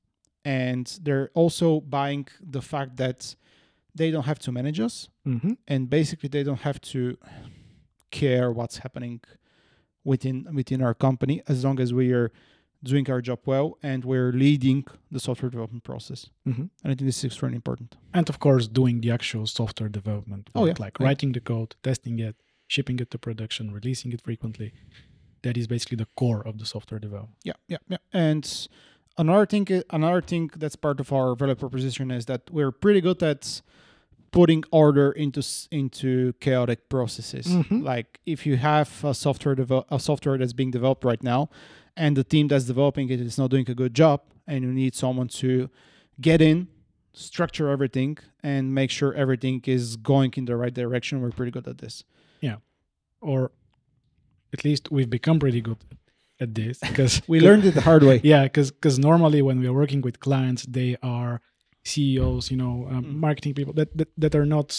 and 0.46 0.86
they're 1.04 1.30
also 1.34 1.82
buying 1.82 2.28
the 2.42 2.62
fact 2.62 2.98
that 2.98 3.36
they 3.96 4.10
don't 4.12 4.26
have 4.26 4.40
to 4.40 4.52
manage 4.52 4.80
us 4.80 5.10
Mm-hmm. 5.26 5.54
and 5.68 5.90
basically 5.90 6.30
they 6.30 6.44
don't 6.44 6.62
have 6.62 6.80
to 6.94 7.18
care 8.12 8.52
what's 8.52 8.78
happening 8.80 9.22
within 10.04 10.48
within 10.56 10.82
our 10.82 10.96
company 10.96 11.42
as 11.48 11.64
long 11.64 11.80
as 11.80 11.94
we 11.94 12.12
are 12.12 12.32
doing 12.84 13.10
our 13.12 13.22
job 13.22 13.40
well 13.46 13.78
and 13.84 14.06
we're 14.06 14.32
leading 14.32 14.86
the 15.12 15.20
software 15.20 15.50
development 15.50 15.84
process 15.84 16.30
Mm-hmm. 16.48 16.62
and 16.84 16.86
i 16.86 16.90
think 16.90 17.02
this 17.02 17.18
is 17.20 17.26
extremely 17.26 17.56
important 17.56 17.98
And 18.14 18.30
of 18.30 18.38
course, 18.40 18.68
doing 18.68 19.02
the 19.02 19.12
actual 19.12 19.46
software 19.48 19.90
development. 19.90 20.50
Oh, 20.56 20.66
yeah. 20.66 20.74
Like 20.80 20.96
Yeah. 21.00 21.06
writing 21.08 21.32
the 21.34 21.42
code, 21.42 21.76
testing 21.84 22.20
it, 22.20 22.36
shipping 22.68 22.98
it 23.04 23.10
to 23.12 23.18
production, 23.18 23.64
releasing 23.80 24.12
it 24.14 24.22
frequently. 24.22 24.70
That 25.44 25.56
is 25.58 25.68
basically 25.68 25.98
the 26.04 26.08
core 26.20 26.42
of 26.50 26.54
the 26.62 26.66
software 26.66 27.00
development. 27.08 27.38
yeah 27.50 27.58
yeah 27.74 27.82
yeah 27.94 28.02
and 28.28 28.46
another 29.24 29.46
thing 29.54 29.66
another 30.00 30.22
thing 30.32 30.50
that's 30.62 30.78
part 30.88 31.00
of 31.04 31.08
our 31.18 31.30
value 31.42 31.56
proposition 31.64 32.12
is 32.12 32.24
that 32.32 32.42
we're 32.58 32.72
pretty 32.84 33.02
good 33.08 33.22
at 33.24 33.62
putting 34.32 34.64
order 34.72 35.08
into 35.24 35.42
into 35.80 36.34
chaotic 36.46 36.80
processes 36.96 37.48
Mhm. 37.48 37.84
like 37.92 38.10
if 38.34 38.40
you 38.48 38.56
have 38.72 38.90
a 39.04 39.14
software 39.26 39.56
devel- 39.62 39.86
a 39.98 40.00
software 40.10 40.38
that's 40.40 40.54
being 40.62 40.72
developed 40.72 41.04
right 41.12 41.24
now 41.34 41.42
and 42.04 42.12
the 42.20 42.24
team 42.34 42.46
that's 42.50 42.66
developing 42.74 43.06
it 43.14 43.20
is 43.30 43.38
not 43.42 43.50
doing 43.54 43.68
a 43.76 43.78
good 43.82 43.94
job 44.04 44.18
and 44.50 44.58
you 44.66 44.72
need 44.84 44.94
someone 45.04 45.28
to 45.42 45.52
get 46.28 46.40
in 46.50 46.58
structure 47.14 47.68
everything 47.76 48.18
and 48.52 48.64
make 48.80 48.90
sure 48.98 49.10
everything 49.24 49.58
is 49.78 49.86
going 50.12 50.32
in 50.40 50.46
the 50.50 50.56
right 50.64 50.76
direction 50.82 51.14
we're 51.22 51.36
pretty 51.40 51.52
good 51.58 51.68
at 51.74 51.78
this 51.84 51.96
Yeah. 52.48 52.58
Or 53.32 53.40
at 54.56 54.62
least 54.68 54.84
we've 54.96 55.10
become 55.20 55.38
pretty 55.44 55.62
good 55.70 55.82
at 56.44 56.50
this 56.60 56.78
because 56.90 57.14
we 57.32 57.38
learned 57.48 57.66
it 57.70 57.74
the 57.80 57.86
hard 57.90 58.04
way 58.10 58.18
Yeah, 58.34 58.44
because 58.48 58.70
because 58.78 58.98
normally 59.10 59.42
when 59.48 59.58
we 59.62 59.68
are 59.72 59.78
working 59.84 60.02
with 60.08 60.16
clients, 60.28 60.62
they 60.78 60.92
are 61.18 61.34
CEOs, 61.92 62.44
you 62.52 62.58
know, 62.64 62.74
um, 62.94 63.04
Mhm. 63.04 63.16
marketing 63.28 63.54
people 63.60 63.74
that, 63.80 63.90
that 64.00 64.10
that 64.24 64.34
are 64.40 64.46
not 64.56 64.70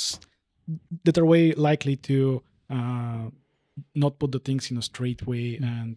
that 1.06 1.16
are 1.20 1.26
way 1.34 1.44
likely 1.68 1.96
to 2.08 2.16
uh, 2.76 3.24
not 4.02 4.12
put 4.20 4.30
the 4.36 4.38
things 4.48 4.70
in 4.70 4.76
a 4.78 4.82
straight 4.90 5.20
way 5.30 5.46
and 5.72 5.96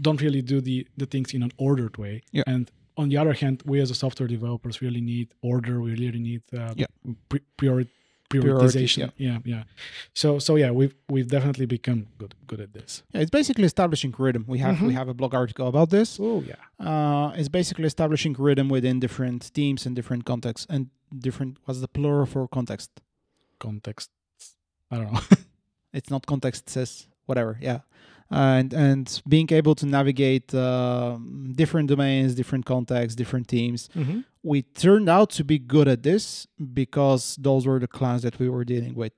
don't 0.00 0.20
really 0.20 0.42
do 0.42 0.60
the 0.60 0.86
the 0.96 1.06
things 1.06 1.32
in 1.34 1.42
an 1.42 1.52
ordered 1.56 1.96
way. 1.96 2.22
Yeah. 2.32 2.44
And 2.46 2.70
on 2.96 3.08
the 3.08 3.16
other 3.16 3.32
hand, 3.34 3.62
we 3.66 3.80
as 3.80 3.90
a 3.90 3.94
software 3.94 4.28
developers 4.28 4.80
really 4.80 5.00
need 5.00 5.28
order. 5.42 5.80
We 5.80 5.92
really 5.92 6.20
need 6.20 6.42
uh, 6.52 6.74
Yeah. 6.76 6.86
pri- 7.28 7.40
priori- 7.56 7.88
Priorities, 8.30 8.74
prioritization. 8.74 9.12
yeah, 9.16 9.38
yeah. 9.44 9.64
So 10.14 10.38
so 10.40 10.56
yeah, 10.56 10.70
we've 10.72 10.94
we've 11.08 11.28
definitely 11.28 11.66
become 11.66 12.06
good 12.18 12.34
good 12.46 12.60
at 12.60 12.72
this. 12.72 13.02
Yeah, 13.12 13.20
it's 13.22 13.30
basically 13.30 13.64
establishing 13.64 14.12
rhythm. 14.18 14.44
We 14.48 14.58
have 14.58 14.80
we 14.82 14.88
Mhm. 14.92 14.96
have 14.98 15.08
a 15.10 15.14
blog 15.14 15.34
article 15.34 15.66
about 15.68 15.90
this. 15.90 16.18
Oh 16.20 16.42
yeah. 16.42 16.60
Uh, 16.88 17.32
it's 17.38 17.48
basically 17.50 17.84
establishing 17.86 18.34
rhythm 18.38 18.68
within 18.68 18.98
different 19.00 19.52
teams 19.54 19.86
and 19.86 19.94
different 19.94 20.24
contexts 20.24 20.66
and 20.70 20.88
different. 21.26 21.58
What's 21.64 21.80
the 21.80 21.88
plural 21.88 22.26
for 22.26 22.48
context? 22.48 22.90
Context. 23.58 24.10
I 24.90 24.96
don't 24.98 25.12
know. 25.12 25.20
It's 25.92 26.10
not 26.10 26.26
context. 26.26 26.68
Says 26.70 27.06
whatever. 27.26 27.56
Yeah, 27.62 27.80
and 28.34 28.72
and 28.74 29.22
being 29.28 29.48
able 29.52 29.74
to 29.76 29.86
navigate 29.86 30.54
um 30.54 31.52
different 31.54 31.88
domains, 31.88 32.34
different 32.34 32.64
contexts, 32.66 33.14
different 33.22 33.46
teams. 33.48 33.88
mm-hmm. 33.96 34.20
We 34.42 34.62
turned 34.62 35.08
out 35.08 35.30
to 35.38 35.44
be 35.44 35.58
good 35.58 35.88
at 35.88 36.02
this 36.02 36.46
because 36.80 37.22
those 37.46 37.66
were 37.66 37.78
the 37.78 37.88
clients 37.98 38.24
that 38.24 38.38
we 38.38 38.48
were 38.54 38.64
dealing 38.64 38.94
with. 38.94 39.14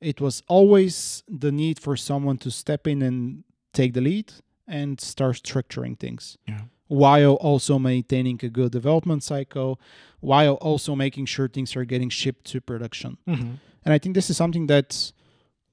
It 0.00 0.20
was 0.20 0.42
always 0.48 1.22
the 1.44 1.50
need 1.50 1.78
for 1.80 1.96
someone 1.96 2.36
to 2.38 2.50
step 2.50 2.86
in 2.86 3.00
and 3.02 3.44
take 3.72 3.94
the 3.94 4.02
lead 4.02 4.32
and 4.68 5.00
start 5.00 5.36
structuring 5.36 5.98
things. 5.98 6.36
Yeah. 6.46 6.62
while 6.88 7.34
also 7.50 7.78
maintaining 7.78 8.38
a 8.44 8.48
good 8.48 8.70
development 8.70 9.22
cycle, 9.22 9.80
while 10.20 10.54
also 10.68 10.94
making 10.94 11.26
sure 11.26 11.48
things 11.48 11.74
are 11.76 11.84
getting 11.84 12.10
shipped 12.20 12.44
to 12.52 12.60
production. 12.60 13.18
Mm-hmm. 13.26 13.54
And 13.84 13.90
I 13.94 13.98
think 13.98 14.14
this 14.14 14.30
is 14.30 14.36
something 14.36 14.66
that 14.68 15.12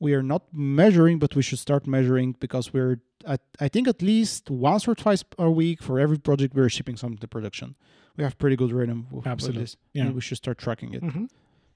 we 0.04 0.14
are 0.18 0.26
not 0.34 0.44
measuring, 0.82 1.18
but 1.24 1.32
we 1.38 1.42
should 1.48 1.60
start 1.68 1.88
measuring 1.88 2.30
because 2.46 2.66
we're, 2.76 2.96
at, 3.34 3.42
I 3.66 3.68
think, 3.74 3.88
at 3.88 4.00
least 4.02 4.50
once 4.50 4.84
or 4.90 4.96
twice 5.04 5.24
a 5.40 5.50
week 5.62 5.78
for 5.88 5.96
every 6.06 6.20
project 6.28 6.54
we're 6.58 6.74
shipping 6.78 6.98
something 7.02 7.22
to 7.26 7.28
production. 7.36 7.68
We 8.18 8.24
have 8.28 8.38
pretty 8.38 8.58
good 8.62 8.72
rhythm 8.80 9.00
with, 9.10 9.24
with 9.24 9.28
Absolutely. 9.34 9.62
this. 9.64 9.78
Yeah. 9.94 10.04
And 10.04 10.16
we 10.18 10.22
should 10.28 10.40
start 10.46 10.58
tracking 10.66 10.94
it. 10.98 11.04
Mm-hmm. 11.04 11.26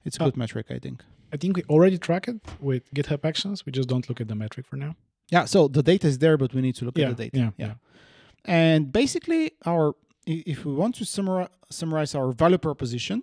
It's 0.06 0.16
a 0.18 0.22
Uh, 0.22 0.26
good 0.26 0.36
metric, 0.36 0.66
I 0.76 0.78
think. 0.84 0.98
I 1.34 1.36
think 1.40 1.50
we 1.58 1.62
already 1.74 1.98
track 2.08 2.24
it 2.30 2.36
with 2.60 2.82
GitHub 2.96 3.22
Actions. 3.30 3.56
We 3.66 3.72
just 3.78 3.88
don't 3.92 4.06
look 4.08 4.20
at 4.24 4.28
the 4.32 4.38
metric 4.44 4.66
for 4.70 4.76
now. 4.76 4.92
Yeah, 5.34 5.44
so 5.54 5.58
the 5.76 5.82
data 5.82 6.06
is 6.12 6.16
there, 6.24 6.36
but 6.42 6.50
we 6.56 6.60
need 6.66 6.76
to 6.80 6.84
look 6.86 6.96
yeah, 6.98 7.10
at 7.10 7.16
the 7.16 7.24
data. 7.24 7.36
yeah, 7.42 7.50
yeah. 7.62 7.66
yeah. 7.66 7.74
And 8.62 8.80
basically, 9.00 9.42
our 9.72 9.94
if 10.26 10.58
we 10.66 10.72
want 10.82 10.92
to 11.00 11.04
summarize, 11.16 11.52
summarize 11.70 12.14
our 12.14 12.30
value 12.32 12.60
proposition, 12.68 13.18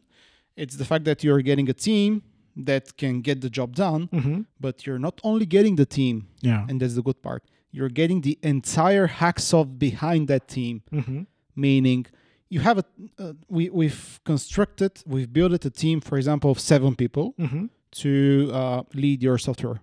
it's 0.61 0.75
the 0.81 0.85
fact 0.91 1.03
that 1.09 1.17
you're 1.23 1.43
getting 1.51 1.67
a 1.75 1.77
team 1.89 2.11
that 2.55 2.95
can 2.97 3.21
get 3.21 3.41
the 3.41 3.49
job 3.49 3.75
done, 3.75 4.07
Mm-hmm. 4.11 4.41
but 4.59 4.85
you're 4.85 4.99
not 4.99 5.19
only 5.23 5.45
getting 5.45 5.75
the 5.75 5.85
team, 5.85 6.27
Yeah. 6.41 6.65
and 6.69 6.79
that's 6.81 6.95
the 6.95 7.01
good 7.03 7.21
part. 7.21 7.43
You're 7.71 7.89
getting 8.01 8.21
the 8.21 8.37
entire 8.41 9.07
Hacksoft 9.07 9.77
behind 9.77 10.27
that 10.29 10.47
team, 10.47 10.81
Mm-hmm. 10.91 11.21
meaning 11.55 12.05
you 12.49 12.59
have 12.61 12.77
a 12.77 12.85
uh, 13.19 13.33
we 13.49 13.69
we've 13.69 14.19
constructed, 14.23 14.91
we've 15.05 15.31
built 15.33 15.65
a 15.65 15.69
team, 15.69 15.99
for 16.01 16.15
example, 16.17 16.49
of 16.51 16.59
seven 16.59 16.95
people 16.95 17.33
Mm-hmm. 17.39 17.65
to 18.03 18.49
uh, 18.53 18.81
lead 18.93 19.21
your 19.23 19.37
software, 19.37 19.79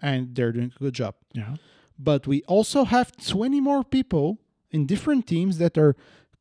and 0.00 0.34
they're 0.34 0.52
doing 0.52 0.72
a 0.76 0.78
good 0.84 0.94
job 0.94 1.14
Yeah. 1.32 1.56
but 1.98 2.26
we 2.26 2.42
also 2.46 2.84
have 2.84 3.08
20 3.16 3.60
more 3.60 3.84
people 3.84 4.38
in 4.70 4.86
different 4.86 5.26
teams 5.26 5.58
that 5.58 5.78
are 5.78 5.94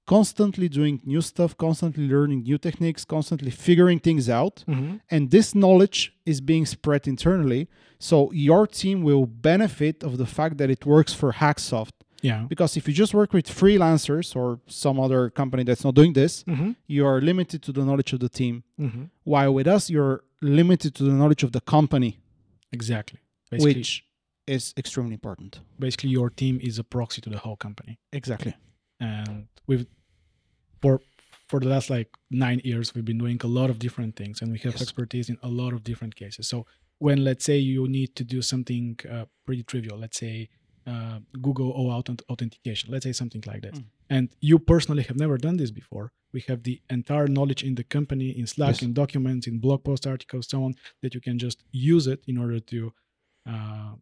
constantly 0.06 0.68
doing 0.70 1.02
new 1.06 1.22
stuff, 1.22 1.58
constantly 1.58 2.08
learning 2.08 2.44
new 2.44 2.58
techniques, 2.58 3.06
constantly 3.06 3.52
figuring 3.52 4.00
things 4.00 4.30
out. 4.30 4.63
Mm-hmm. 4.68 4.98
And 5.10 5.32
this 5.32 5.56
knowledge 5.56 6.13
is 6.26 6.42
being 6.42 6.66
spread 6.66 7.08
internally. 7.08 7.68
So 8.00 8.32
your 8.34 8.68
team 8.68 9.02
will 9.04 9.26
benefit 9.26 10.04
of 10.04 10.18
the 10.18 10.26
fact 10.26 10.58
that 10.58 10.70
it 10.70 10.86
works 10.86 11.13
for 11.13 11.32
Hacksoft. 11.34 11.92
Yeah. 12.22 12.46
Because 12.48 12.78
if 12.78 12.88
you 12.88 12.94
just 12.94 13.13
work 13.13 13.34
with 13.34 13.48
freelancers 13.48 14.34
or 14.36 14.60
some 14.68 14.98
other 15.00 15.30
company 15.30 15.63
that's 15.63 15.84
not 15.84 15.94
doing 15.96 16.13
this, 16.13 16.44
Mm-hmm. 16.46 16.72
you 16.88 17.06
are 17.06 17.20
limited 17.22 17.62
to 17.63 17.72
the 17.72 17.84
knowledge 17.84 18.13
of 18.13 18.20
the 18.22 18.30
team. 18.30 18.63
Mm-hmm. 18.80 19.04
While 19.26 19.54
with 19.54 19.68
us, 19.68 19.89
you're 19.89 20.24
limited 20.42 20.96
to 20.96 21.04
the 21.04 21.12
knowledge 21.12 21.44
of 21.44 21.52
the 21.52 21.62
company, 21.62 22.20
Exactly. 22.72 23.20
Basically, 23.52 23.74
which 23.76 24.04
is 24.48 24.74
extremely 24.78 25.13
important. 25.13 25.60
basically 25.80 26.10
your 26.10 26.30
team 26.30 26.60
is 26.62 26.80
a 26.80 26.84
proxy 26.84 27.22
to 27.22 27.30
the 27.30 27.38
whole 27.39 27.56
company, 27.58 28.00
Exactly. 28.12 28.54
And 29.00 29.48
we've 29.68 29.86
for 30.82 31.00
for 31.48 31.60
the 31.60 31.68
last 31.68 31.90
like 31.90 32.10
nine 32.32 32.62
years 32.64 32.96
we've 32.96 33.06
been 33.06 33.18
doing 33.18 33.40
a 33.44 33.48
lot 33.48 33.70
of 33.70 33.78
different 33.80 34.16
things, 34.16 34.42
and 34.42 34.52
we 34.52 34.60
have 34.60 34.74
Yes. 34.74 34.82
expertise 34.82 35.30
in 35.30 35.38
a 35.44 35.50
lot 35.50 35.74
of 35.74 35.84
different 35.84 36.16
cases. 36.16 36.48
So 36.48 36.66
when 37.00 37.24
let's 37.24 37.44
say 37.46 37.58
you 37.58 37.88
need 37.88 38.16
to 38.16 38.24
do 38.24 38.42
something 38.42 39.00
uh, 39.10 39.26
pretty 39.46 39.64
trivial, 39.64 39.98
let's 39.98 40.18
say 40.20 40.50
uh, 40.86 41.20
Google 41.42 41.74
OAuth 41.74 42.22
authentication. 42.30 42.92
Let's 42.92 43.06
say 43.06 43.14
something 43.14 43.44
like 43.48 43.62
that. 43.62 43.74
Mm. 43.76 43.86
And 44.10 44.30
you 44.42 44.60
personally 44.60 45.04
have 45.04 45.18
never 45.18 45.38
done 45.38 45.56
this 45.58 45.72
before. 45.72 46.12
We 46.34 46.42
have 46.50 46.64
the 46.64 46.82
entire 46.90 47.28
knowledge 47.28 47.64
in 47.64 47.76
the 47.76 47.84
company, 47.84 48.30
in 48.38 48.48
Slack, 48.48 48.76
Yes. 48.76 48.82
in 48.82 48.94
documents, 48.94 49.48
in 49.48 49.60
blog 49.60 49.84
post 49.84 50.06
articles, 50.06 50.48
so 50.50 50.64
on, 50.64 50.76
that 51.02 51.14
you 51.14 51.22
can 51.22 51.40
just 51.40 51.64
use 51.72 52.06
it 52.08 52.22
in 52.28 52.38
order 52.38 52.60
to 52.60 52.94
uh, 53.50 53.94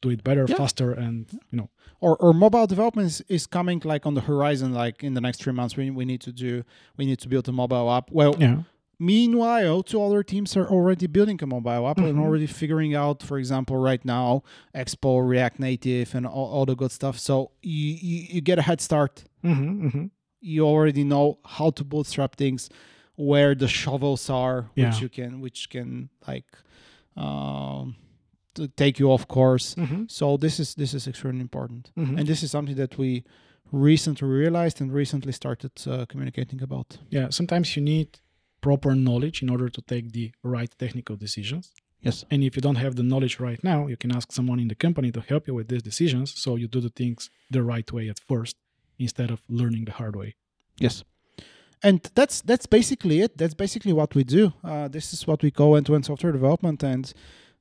do 0.00 0.10
it 0.10 0.22
better, 0.24 0.46
Yeah. 0.48 0.56
faster, 0.56 0.92
and 0.92 1.26
you 1.50 1.56
know, 1.58 1.68
or, 2.00 2.16
or 2.18 2.32
mobile 2.32 2.66
development 2.66 3.06
is, 3.06 3.20
is 3.28 3.46
coming 3.46 3.80
like 3.84 4.06
on 4.06 4.14
the 4.14 4.20
horizon 4.22 4.72
like 4.72 5.02
in 5.02 5.14
the 5.14 5.20
next 5.20 5.42
three 5.42 5.52
months. 5.52 5.76
We, 5.76 5.90
we 5.90 6.04
need 6.04 6.20
to 6.22 6.32
do 6.32 6.62
we 6.96 7.04
need 7.06 7.18
to 7.20 7.28
build 7.28 7.48
a 7.48 7.52
mobile 7.52 7.90
app. 7.92 8.10
Well 8.12 8.36
yeah, 8.38 8.62
meanwhile 9.00 9.82
two 9.82 10.02
other 10.02 10.22
teams 10.22 10.56
are 10.56 10.66
already 10.68 11.06
building 11.06 11.38
a 11.42 11.46
mobile 11.46 11.88
app 11.88 11.98
and 11.98 12.16
Mhm. 12.18 12.22
already 12.24 12.46
figuring 12.46 12.94
out 12.94 13.22
for 13.22 13.38
example 13.38 13.76
right 13.76 14.04
now 14.04 14.42
expo 14.74 15.26
react 15.26 15.58
native 15.58 16.14
and 16.14 16.26
all, 16.26 16.48
all 16.54 16.66
the 16.66 16.76
good 16.76 16.92
stuff. 16.92 17.18
So 17.18 17.50
you, 17.62 17.94
you, 18.08 18.26
you 18.34 18.40
get 18.40 18.58
a 18.58 18.62
head 18.62 18.80
start. 18.80 19.24
Hmm 19.42 19.88
hmm 19.88 20.06
you 20.40 20.64
already 20.64 21.02
know 21.02 21.38
how 21.44 21.70
to 21.70 21.82
bootstrap 21.82 22.36
things 22.36 22.70
where 23.16 23.56
the 23.56 23.66
shovels 23.66 24.30
are 24.30 24.70
which 24.76 25.00
you 25.02 25.08
can 25.08 25.40
which 25.40 25.68
can 25.68 26.08
like 26.28 26.46
um 27.16 27.96
to 28.58 28.68
take 28.82 28.94
you 29.00 29.08
off 29.14 29.24
course. 29.26 29.66
Hmm 29.74 30.04
so 30.08 30.36
this 30.44 30.54
is 30.62 30.68
this 30.74 30.92
is 30.98 31.06
extremely 31.06 31.40
important. 31.48 31.82
Hmm 31.96 32.18
and 32.18 32.26
this 32.26 32.42
is 32.42 32.50
something 32.50 32.76
that 32.82 32.92
we 33.02 33.10
recently 33.72 34.28
realized 34.28 34.80
and 34.82 34.88
recently 35.02 35.32
started 35.32 35.72
uh, 35.86 36.04
communicating 36.10 36.60
about. 36.62 36.88
Yeah. 37.16 37.26
Sometimes 37.30 37.66
you 37.76 37.82
need 37.94 38.08
proper 38.60 38.94
knowledge 38.94 39.42
in 39.44 39.48
order 39.50 39.68
to 39.76 39.80
take 39.82 40.06
the 40.12 40.26
right 40.42 40.72
technical 40.78 41.16
decisions. 41.16 41.64
yes. 42.06 42.24
And 42.30 42.42
if 42.48 42.52
you 42.56 42.62
don't 42.66 42.80
have 42.84 42.94
the 43.00 43.02
knowledge 43.02 43.34
right 43.48 43.62
now, 43.72 43.80
you 43.92 43.96
can 44.02 44.10
ask 44.18 44.26
someone 44.32 44.60
in 44.64 44.68
the 44.68 44.74
company 44.86 45.10
to 45.12 45.20
help 45.30 45.42
you 45.48 45.54
with 45.58 45.68
these 45.68 45.82
decisions. 45.90 46.26
So 46.42 46.48
you 46.60 46.66
do 46.68 46.80
the 46.80 46.94
things 47.00 47.20
the 47.50 47.62
right 47.72 47.88
way 47.96 48.08
at 48.08 48.18
first 48.30 48.56
instead 48.98 49.30
of 49.30 49.38
learning 49.60 49.84
the 49.86 49.92
hard 50.00 50.14
way. 50.16 50.30
yes. 50.86 51.04
And 51.88 52.00
that's 52.18 52.36
that's 52.50 52.66
basically 52.78 53.16
it. 53.24 53.38
That's 53.40 53.54
basically 53.54 53.92
what 54.00 54.10
we 54.16 54.24
do. 54.24 54.52
Uh, 54.64 54.88
this 54.96 55.12
is 55.14 55.26
what 55.28 55.40
we 55.44 55.50
call 55.58 55.76
end-to-end 55.76 56.04
software 56.06 56.32
development. 56.32 56.82
And 56.82 57.04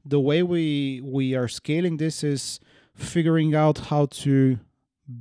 the 0.09 0.19
way 0.29 0.39
we 0.53 1.01
we 1.17 1.25
are 1.39 1.47
scaling 1.47 1.97
this 1.97 2.23
is 2.23 2.59
figuring 2.95 3.53
out 3.63 3.77
how 3.91 4.05
to 4.23 4.57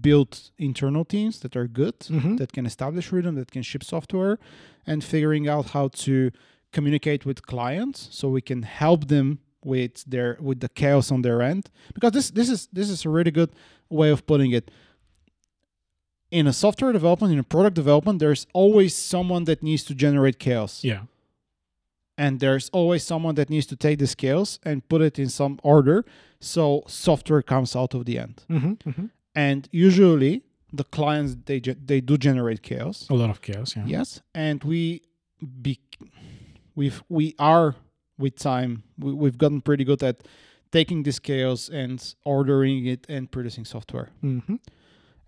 build 0.07 0.31
internal 0.59 1.05
teams 1.05 1.35
that 1.41 1.55
are 1.57 1.69
good 1.69 1.99
Mhm. 2.01 2.39
that 2.39 2.51
can 2.53 2.67
establish 2.67 3.07
rhythm 3.13 3.35
that 3.37 3.51
can 3.55 3.63
ship 3.63 3.83
software 3.85 4.39
and 4.87 4.99
figuring 5.05 5.49
out 5.49 5.67
how 5.77 5.89
to 6.05 6.31
communicate 6.73 7.25
with 7.29 7.39
clients 7.53 7.99
so 8.11 8.29
we 8.29 8.41
can 8.51 8.63
help 8.63 9.01
them 9.15 9.39
with 9.65 10.05
their 10.13 10.31
with 10.49 10.59
the 10.61 10.69
chaos 10.81 11.07
on 11.15 11.23
their 11.23 11.41
end 11.53 11.65
because 11.95 12.13
this 12.17 12.31
this 12.39 12.49
is 12.55 12.61
this 12.79 12.89
is 12.95 13.05
a 13.05 13.11
really 13.17 13.31
good 13.41 13.51
way 13.89 14.11
of 14.11 14.21
putting 14.27 14.53
it 14.59 14.71
in 16.31 16.47
a 16.47 16.53
software 16.53 16.93
development 16.93 17.33
in 17.33 17.39
a 17.39 17.43
product 17.55 17.75
development 17.75 18.19
there's 18.19 18.47
always 18.53 18.95
someone 18.97 19.45
that 19.45 19.63
needs 19.63 19.85
to 19.85 19.95
generate 19.95 20.39
chaos 20.39 20.83
Yeah. 20.85 21.03
And 22.19 22.41
there's 22.41 22.71
always 22.71 23.03
someone 23.05 23.35
that 23.35 23.51
needs 23.51 23.67
to 23.67 23.77
take 23.77 23.99
the 23.99 24.07
scales 24.07 24.59
and 24.65 24.89
put 24.89 25.03
it 25.03 25.19
in 25.19 25.29
some 25.29 25.59
order 25.63 26.05
so 26.41 26.83
software 26.87 27.43
comes 27.43 27.75
out 27.77 27.95
of 27.95 28.05
the 28.05 28.19
end. 28.19 28.43
Hmm 28.49 28.73
hmm 28.85 29.07
and 29.35 29.69
usually 29.71 30.43
the 30.73 30.85
clients 30.85 31.37
they 31.45 31.61
ge- 31.61 31.77
they 31.85 32.01
do 32.01 32.17
generate 32.17 32.63
chaos. 32.63 33.07
A 33.11 33.15
lot 33.15 33.31
of 33.31 33.41
chaos. 33.43 33.77
Yeah. 33.77 33.85
yes 33.87 34.21
and 34.35 34.65
we 34.65 35.03
be 35.63 35.79
we've 36.75 37.03
we 37.09 37.35
are 37.39 37.75
with 38.19 38.37
time 38.37 38.83
we, 38.99 39.13
we've 39.13 39.39
gotten 39.39 39.61
pretty 39.61 39.85
good 39.85 40.03
at 40.03 40.23
taking 40.73 41.03
this 41.05 41.19
chaos 41.19 41.69
and 41.69 42.15
ordering 42.25 42.87
it 42.87 43.07
and 43.09 43.31
producing 43.31 43.65
software. 43.65 44.09
Hmm 44.21 44.57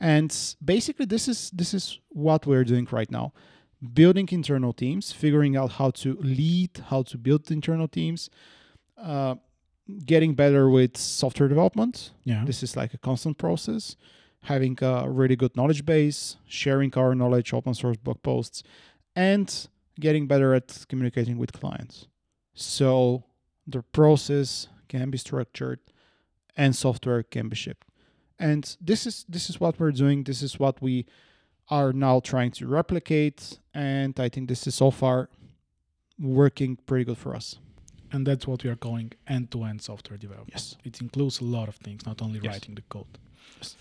and 0.00 0.54
basically 0.64 1.06
this 1.06 1.26
is 1.28 1.50
this 1.50 1.74
is 1.74 1.98
what 2.10 2.46
we're 2.46 2.64
doing 2.64 2.86
right 2.90 3.10
now 3.10 3.32
building 3.80 4.28
internal 4.32 4.72
teams 4.72 5.12
figuring 5.12 5.56
out 5.56 5.72
how 5.72 5.90
to 5.90 6.16
lead 6.20 6.70
how 6.88 7.02
to 7.02 7.16
build 7.16 7.50
internal 7.50 7.86
teams 7.86 8.28
uh, 8.96 9.36
getting 10.04 10.34
better 10.34 10.68
with 10.68 10.96
software 10.96 11.48
development. 11.48 12.10
Yeah. 12.24 12.44
this 12.44 12.62
is 12.62 12.76
like 12.76 12.94
a 12.94 12.98
constant 12.98 13.38
process. 13.38 13.96
Having 14.42 14.78
a 14.82 15.10
really 15.10 15.36
good 15.36 15.56
knowledge 15.56 15.84
base 15.84 16.36
sharing 16.46 16.94
our 16.94 17.14
knowledge 17.14 17.52
open 17.52 17.74
source 17.74 17.96
blog 17.96 18.22
posts 18.22 18.62
and 19.16 19.68
getting 19.98 20.26
better 20.26 20.54
at 20.54 20.86
communicating 20.88 21.38
with 21.38 21.52
clients. 21.52 22.06
So 22.54 23.24
the 23.66 23.82
process 23.82 24.68
can 24.88 25.10
be 25.10 25.18
structured 25.18 25.80
and 26.56 26.74
software 26.74 27.22
can 27.22 27.48
be 27.48 27.56
shipped. 27.56 27.86
And 28.38 28.76
this 28.80 29.06
is 29.06 29.24
this 29.28 29.50
is 29.50 29.58
what 29.58 29.78
we're 29.80 29.92
doing. 29.92 30.22
This 30.24 30.42
is 30.42 30.58
what 30.58 30.80
we 30.80 31.06
are 31.70 31.92
now 31.92 32.20
trying 32.20 32.50
to 32.50 32.66
replicate 32.66 33.58
and 33.74 34.18
i 34.20 34.28
think 34.28 34.48
this 34.48 34.66
is 34.66 34.74
so 34.74 34.90
far 34.90 35.28
working 36.18 36.76
pretty 36.86 37.04
good 37.04 37.18
for 37.18 37.34
us 37.36 37.58
And 38.12 38.26
that's 38.26 38.46
what 38.46 38.64
we 38.64 38.70
are 38.70 38.76
calling 38.76 39.12
end-to-end 39.26 39.80
software 39.82 40.18
development. 40.18 40.54
yes 40.54 40.76
It 40.84 41.00
includes 41.02 41.40
a 41.42 41.44
lot 41.44 41.68
of 41.68 41.76
things, 41.76 42.00
not 42.06 42.22
only 42.22 42.38
Yes. 42.42 42.46
writing 42.52 42.74
the 42.74 42.82
code. 42.88 43.12
Yes. 43.60 43.76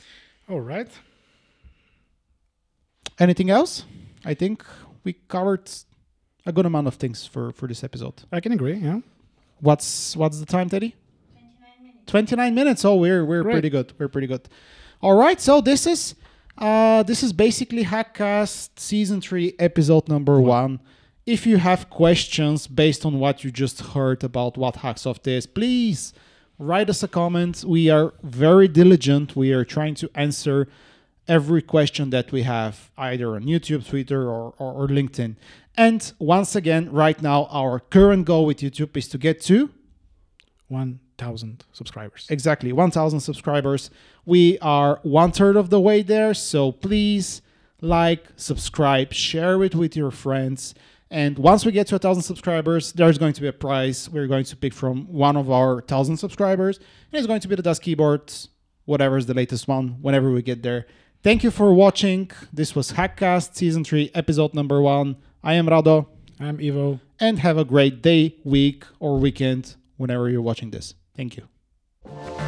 All 0.49 0.61
right. 0.61 0.91
anything 3.19 3.49
else 3.49 3.85
i 4.25 4.33
think 4.33 4.63
we 5.03 5.13
covered 5.27 5.69
a 6.45 6.51
good 6.51 6.65
amount 6.65 6.87
of 6.87 6.95
things 6.95 7.25
for 7.25 7.51
for 7.51 7.67
this 7.67 7.83
episode 7.83 8.13
I 8.31 8.39
can 8.39 8.51
agree. 8.51 8.75
Yeah. 8.75 8.99
what's 9.59 10.15
what's 10.15 10.39
the 10.39 10.45
time 10.45 10.69
teddy 10.69 10.91
29 11.35 11.83
minutes 11.83 12.11
29 12.11 12.55
minutes. 12.55 12.85
oh 12.85 12.95
we're 12.95 13.25
we're 13.25 13.43
Great. 13.43 13.53
pretty 13.53 13.69
good 13.69 13.93
we're 13.97 14.07
pretty 14.15 14.27
good 14.27 14.47
all 15.01 15.15
right 15.25 15.39
so 15.41 15.61
this 15.61 15.85
is 15.87 16.15
uh 16.57 17.03
this 17.03 17.23
is 17.23 17.33
basically 17.33 17.83
hackcast 17.83 18.69
season 18.77 19.21
3 19.21 19.55
episode 19.59 20.07
number 20.07 20.39
1 20.39 20.79
if 21.25 21.45
you 21.45 21.57
have 21.57 21.89
questions 21.89 22.67
based 22.67 23.05
on 23.05 23.19
what 23.19 23.43
you 23.43 23.51
just 23.51 23.81
heard 23.93 24.23
about 24.23 24.57
what 24.57 24.75
hacksoft 24.75 25.27
is 25.27 25.45
please 25.45 26.13
write 26.59 26.89
us 26.89 27.03
a 27.03 27.07
comment. 27.07 27.63
We 27.65 27.89
are 27.89 28.13
very 28.23 28.67
diligent. 28.67 29.35
We 29.35 29.51
are 29.51 29.65
trying 29.65 29.95
to 29.95 30.09
answer 30.15 30.67
every 31.27 31.61
question 31.61 32.09
that 32.09 32.31
we 32.31 32.43
have 32.43 32.89
either 32.97 33.35
on 33.35 33.43
youtube 33.43 33.85
twitter 33.85 34.29
or, 34.29 34.53
or, 34.57 34.71
or 34.71 34.87
linkedin. 34.87 35.35
And 35.75 36.09
once 36.19 36.55
again 36.55 36.89
right 36.89 37.21
now 37.21 37.47
our 37.51 37.81
current 37.81 38.23
goal 38.23 38.45
with 38.45 38.59
youtube 38.59 38.95
is 38.95 39.09
to 39.09 39.17
get 39.17 39.41
to 39.41 39.69
1,000 40.69 41.63
subscribers. 41.71 42.27
exactly 42.29 42.71
1000 42.73 43.19
subscribers. 43.19 43.89
We 44.25 44.59
are 44.59 44.99
one 45.03 45.31
third 45.31 45.55
of 45.55 45.69
the 45.69 45.79
way 45.79 46.01
there 46.01 46.33
so 46.33 46.71
please 46.71 47.41
like 47.81 48.25
subscribe 48.35 49.13
share 49.13 49.63
it 49.63 49.75
with 49.75 49.95
your 49.95 50.11
friends. 50.11 50.73
And 51.09 51.37
once 51.37 51.65
we 51.65 51.71
get 51.71 51.87
to 51.87 51.95
a 51.95 51.99
thousand 51.99 52.23
subscribers 52.23 52.91
there's 52.93 53.17
going 53.17 53.33
to 53.33 53.41
be 53.41 53.47
a 53.47 53.53
prize 53.53 54.09
we're 54.09 54.27
going 54.27 54.43
to 54.45 54.55
pick 54.55 54.73
from 54.73 55.11
one 55.11 55.37
of 55.37 55.49
our 55.49 55.81
thousand 55.81 56.17
subscribers 56.17 56.77
and 56.77 57.19
it's 57.19 57.27
going 57.27 57.39
to 57.41 57.47
be 57.47 57.55
the 57.55 57.61
Das 57.61 57.79
keyboard 57.79 58.33
whatever 58.85 59.17
is 59.17 59.25
the 59.25 59.33
latest 59.33 59.67
one 59.67 59.97
whenever 60.01 60.31
we 60.31 60.41
get 60.41 60.63
there. 60.63 60.85
Thank 61.23 61.43
you 61.43 61.51
for 61.51 61.73
watching. 61.73 62.29
This 62.53 62.75
was 62.75 62.93
hackcast 62.93 63.55
season 63.55 63.83
3 63.83 64.11
episode 64.13 64.53
number 64.53 64.81
1 64.81 65.15
i 65.43 65.53
am 65.53 65.67
rado. 65.67 66.07
I'm 66.39 66.59
Ivo. 66.59 66.99
and 67.19 67.39
have 67.39 67.57
a 67.57 67.65
great 67.65 68.01
day 68.01 68.35
week 68.43 68.83
or 68.99 69.17
weekend 69.17 69.75
whenever 69.97 70.29
you're 70.29 70.41
watching 70.41 70.71
this. 70.71 70.95
Thank 71.15 71.37
you 71.37 72.46